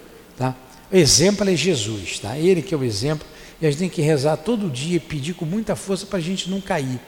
[0.92, 2.36] O exemplo é Jesus, tá?
[2.36, 3.26] Ele que é o exemplo.
[3.60, 6.22] E a gente tem que rezar todo dia e pedir com muita força para a
[6.22, 7.00] gente não cair.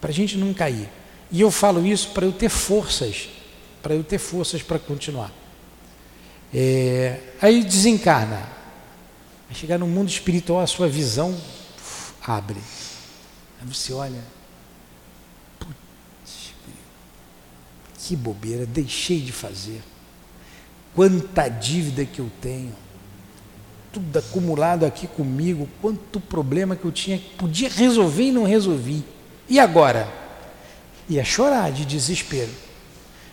[0.00, 0.88] Para a gente não cair.
[1.30, 3.28] E eu falo isso para eu ter forças,
[3.82, 5.32] para eu ter forças para continuar.
[6.52, 8.48] É, aí desencarna.
[9.48, 12.58] Vai chegar no mundo espiritual, a sua visão uf, abre.
[13.60, 14.24] Aí você olha,
[15.60, 16.52] putz,
[17.98, 19.80] que bobeira, deixei de fazer.
[20.94, 22.85] Quanta dívida que eu tenho.
[23.92, 29.04] Tudo acumulado aqui comigo, quanto problema que eu tinha, podia resolver e não resolvi.
[29.48, 30.08] E agora?
[31.08, 32.50] Ia chorar de desespero.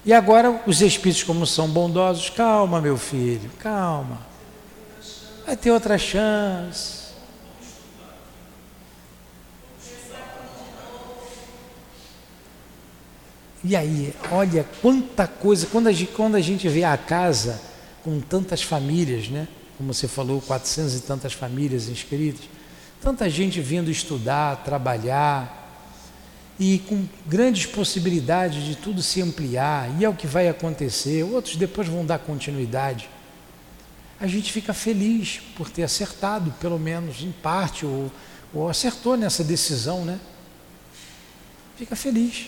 [0.05, 4.19] E agora os espíritos, como são bondosos, calma, meu filho, calma.
[5.45, 7.03] Vai ter outra chance.
[13.63, 17.61] E aí, olha quanta coisa, quando a gente, quando a gente vê a casa
[18.03, 19.47] com tantas famílias, né?
[19.77, 22.45] Como você falou, 400 e tantas famílias inscritas,
[23.01, 25.61] tanta gente vindo estudar, trabalhar,
[26.59, 31.55] e com grandes possibilidades de tudo se ampliar, e é o que vai acontecer, outros
[31.55, 33.09] depois vão dar continuidade.
[34.19, 38.11] A gente fica feliz por ter acertado, pelo menos em parte, ou,
[38.53, 40.19] ou acertou nessa decisão, né?
[41.75, 42.47] Fica feliz.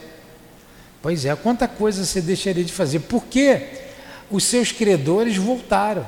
[1.01, 2.99] Pois é, quanta coisa você deixaria de fazer?
[2.99, 3.67] Porque
[4.29, 6.05] os seus credores voltaram.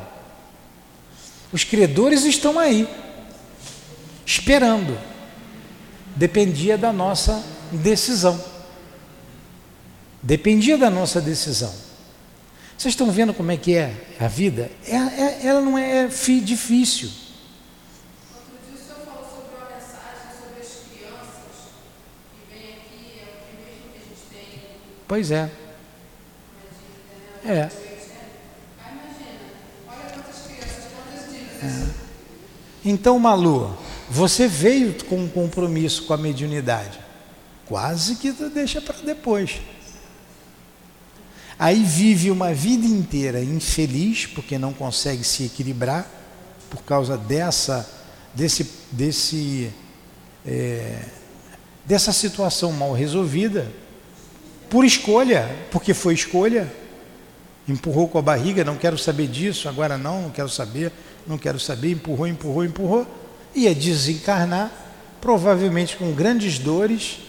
[1.51, 2.87] Os credores estão aí,
[4.25, 4.97] esperando.
[6.15, 8.39] Dependia da nossa decisão.
[10.21, 11.73] Dependia da nossa decisão.
[12.77, 14.69] Vocês estão vendo como é que é a vida?
[14.87, 17.09] É- é- ela não é fi- difícil.
[25.14, 25.47] Pois é.
[27.45, 27.70] É.
[31.61, 31.88] É.
[32.84, 33.78] Então, Malu,
[34.09, 36.99] você veio com um compromisso com a mediunidade.
[37.68, 39.61] Quase que deixa para depois.
[41.59, 46.09] Aí vive uma vida inteira infeliz, porque não consegue se equilibrar,
[46.72, 47.88] por causa dessa,
[48.34, 49.72] desse, desse,
[50.43, 51.05] é,
[51.86, 53.82] dessa situação mal resolvida,
[54.74, 56.67] por escolha, porque foi escolha,
[57.69, 60.91] empurrou com a barriga, não quero saber disso, agora não, não quero saber,
[61.28, 63.07] não quero saber, empurrou, empurrou, empurrou,
[63.53, 64.71] ia desencarnar,
[65.21, 67.19] provavelmente com grandes dores,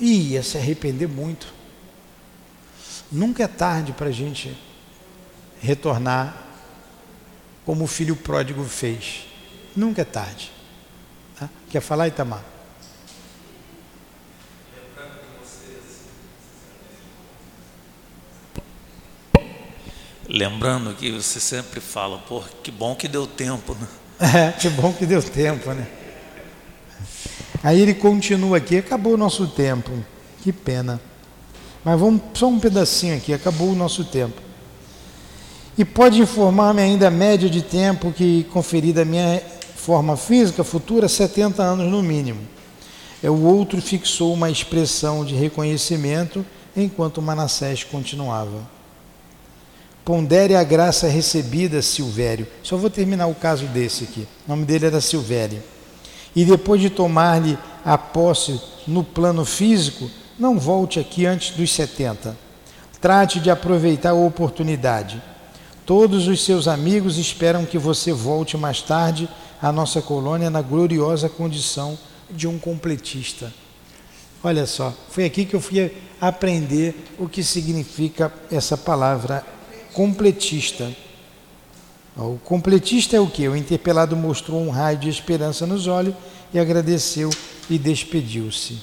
[0.00, 1.52] e ia se arrepender muito.
[3.12, 4.56] Nunca é tarde para a gente
[5.60, 6.44] retornar
[7.66, 9.26] como o filho pródigo fez.
[9.76, 10.50] Nunca é tarde.
[11.38, 11.50] Tá?
[11.68, 12.55] Quer falar, Itamar?
[20.28, 23.86] Lembrando que você sempre fala, pô, que bom que deu tempo, né?
[24.18, 25.86] É, que bom que deu tempo, né?
[27.62, 29.90] Aí ele continua aqui, acabou o nosso tempo.
[30.42, 30.98] Que pena.
[31.84, 34.40] Mas vamos só um pedacinho aqui, acabou o nosso tempo.
[35.76, 39.42] E pode informar-me ainda a média de tempo que conferida a minha
[39.74, 42.40] forma física futura, 70 anos no mínimo.
[43.22, 48.75] É o outro fixou uma expressão de reconhecimento enquanto Manassés continuava.
[50.06, 52.46] Pondere a graça recebida, Silvério.
[52.62, 54.20] Só vou terminar o caso desse aqui.
[54.46, 55.60] O nome dele era Silvério.
[56.34, 62.36] E depois de tomar-lhe a posse no plano físico, não volte aqui antes dos 70.
[63.00, 65.20] Trate de aproveitar a oportunidade.
[65.84, 69.28] Todos os seus amigos esperam que você volte mais tarde
[69.60, 71.98] à nossa colônia na gloriosa condição
[72.30, 73.52] de um completista.
[74.40, 79.44] Olha só, foi aqui que eu fui aprender o que significa essa palavra
[79.96, 80.92] completista.
[82.14, 83.48] O completista é o que?
[83.48, 86.14] O interpelado mostrou um raio de esperança nos olhos
[86.52, 87.30] e agradeceu
[87.70, 88.78] e despediu-se.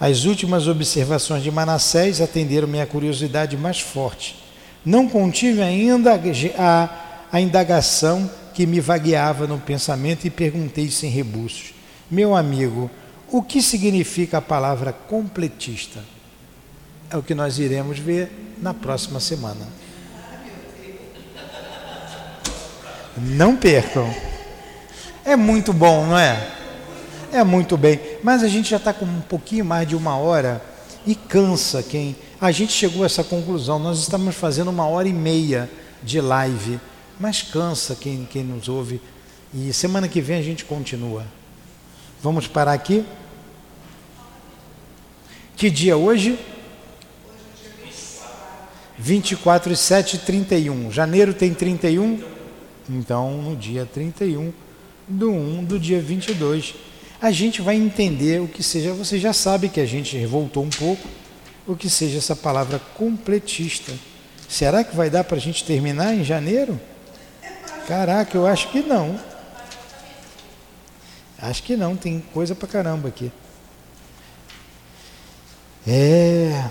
[0.00, 4.36] As últimas observações de Manassés atenderam minha curiosidade mais forte.
[4.84, 6.20] Não contive ainda
[6.58, 6.90] a,
[7.30, 11.74] a indagação que me vagueava no pensamento e perguntei sem rebuços:
[12.10, 12.90] Meu amigo,
[13.30, 16.00] o que significa a palavra completista?
[17.08, 19.75] É o que nós iremos ver na próxima semana.
[23.16, 24.12] Não percam.
[25.24, 26.52] É muito bom, não é?
[27.32, 28.00] É muito bem.
[28.22, 30.62] Mas a gente já está com um pouquinho mais de uma hora
[31.06, 32.16] e cansa quem.
[32.40, 33.78] A gente chegou a essa conclusão.
[33.78, 35.70] Nós estamos fazendo uma hora e meia
[36.02, 36.78] de live,
[37.18, 39.00] mas cansa quem, quem nos ouve.
[39.54, 41.24] E semana que vem a gente continua.
[42.22, 43.04] Vamos parar aqui?
[45.56, 46.38] Que dia hoje?
[48.98, 50.90] 24 e 7, 31.
[50.90, 52.35] Janeiro tem 31?
[52.88, 54.52] Então, no dia 31
[55.08, 56.74] do 1 do dia 22,
[57.20, 60.70] a gente vai entender o que seja, você já sabe que a gente revoltou um
[60.70, 61.06] pouco,
[61.66, 63.92] o que seja essa palavra completista.
[64.48, 66.80] Será que vai dar para a gente terminar em janeiro?
[67.88, 69.18] Caraca, eu acho que não.
[71.38, 73.32] Acho que não, tem coisa para caramba aqui.
[75.86, 76.68] É,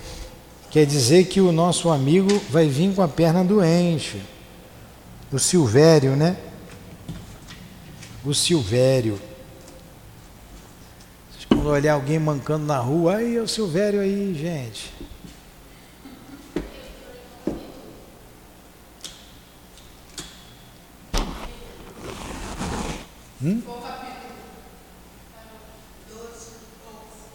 [0.70, 4.22] quer dizer que o nosso amigo vai vir com a perna doente
[5.36, 6.38] o Silvério, né?
[8.23, 9.19] O Silvério.
[11.49, 14.93] Quando olhar alguém mancando na rua, aí é o Silvério aí, gente.
[23.43, 23.61] Hum?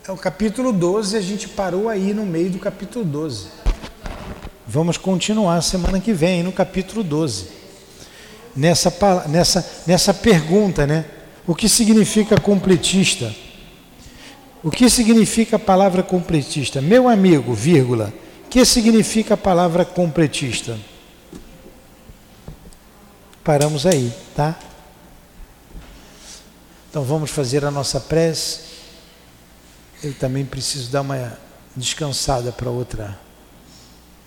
[0.09, 3.48] É o capítulo 12, a gente parou aí no meio do capítulo 12.
[4.66, 7.59] Vamos continuar semana que vem no capítulo 12
[8.55, 8.92] nessa,
[9.28, 11.05] nessa, nessa pergunta, né?
[11.46, 13.34] O que significa completista?
[14.62, 16.80] O que significa a palavra completista?
[16.80, 18.12] Meu amigo, vírgula,
[18.51, 20.78] que significa a palavra completista?
[23.42, 24.59] Paramos aí, tá?
[26.90, 28.61] Então vamos fazer a nossa prece.
[30.03, 31.38] Eu também preciso dar uma
[31.76, 33.18] descansada para outra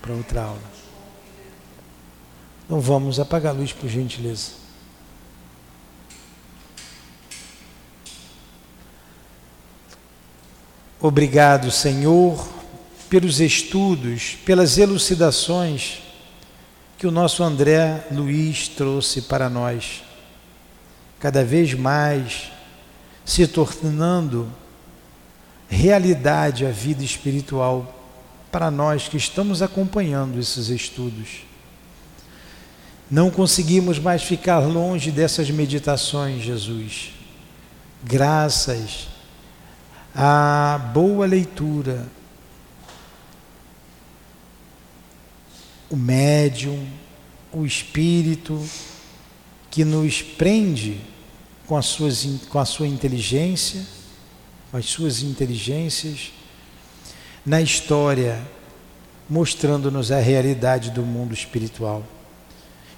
[0.03, 0.72] para outra aula.
[2.74, 4.53] Então vamos apagar a luz, por gentileza.
[10.99, 12.49] Obrigado, Senhor,
[13.07, 16.01] pelos estudos, pelas elucidações
[16.97, 20.01] que o nosso André Luiz trouxe para nós.
[21.19, 22.51] Cada vez mais
[23.24, 24.51] se tornando
[25.69, 28.17] realidade a vida espiritual
[28.51, 31.53] para nós que estamos acompanhando esses estudos.
[33.14, 37.11] Não conseguimos mais ficar longe dessas meditações, Jesus.
[38.03, 39.07] Graças
[40.16, 42.07] à boa leitura,
[45.91, 46.88] o médium,
[47.51, 48.59] o espírito
[49.70, 50.99] que nos prende
[51.68, 53.86] com, as suas, com a sua inteligência,
[54.72, 56.32] com as suas inteligências,
[57.45, 58.41] na história,
[59.30, 62.03] mostrando-nos a realidade do mundo espiritual.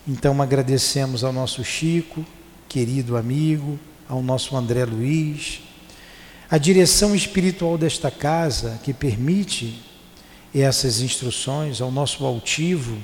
[0.08, 2.24] Então agradecemos ao nosso Chico,
[2.70, 5.62] querido amigo, ao nosso André Luiz,
[6.48, 9.82] a direção espiritual desta casa que permite
[10.54, 13.00] essas instruções, ao nosso altivo,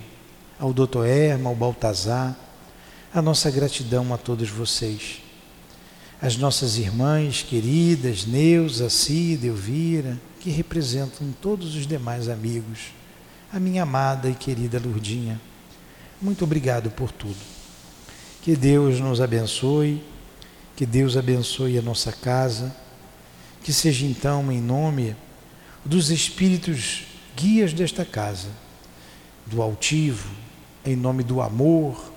[0.60, 2.38] ao doutor Erma, ao Baltazar,
[3.12, 5.24] a nossa gratidão a todos vocês.
[6.22, 12.94] As nossas irmãs queridas, Neuza, Cida, Elvira, que representam todos os demais amigos,
[13.52, 15.42] a minha amada e querida Lurdinha
[16.22, 17.38] muito obrigado por tudo.
[18.42, 20.04] Que Deus nos abençoe,
[20.76, 22.76] que Deus abençoe a nossa casa,
[23.64, 25.16] que seja então em nome
[25.84, 27.04] dos espíritos
[27.36, 28.50] guias desta casa,
[29.46, 30.30] do altivo,
[30.86, 32.12] em nome do amor,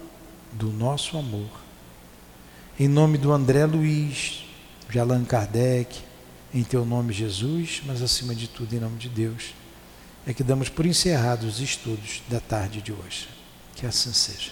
[0.53, 1.51] do nosso amor,
[2.79, 4.45] em nome do André Luiz,
[4.91, 6.01] de Allan Kardec,
[6.53, 9.55] em teu nome Jesus, mas acima de tudo em nome de Deus,
[10.27, 13.34] é que damos por encerrados os estudos da tarde de hoje.
[13.85, 14.51] Que assim seja.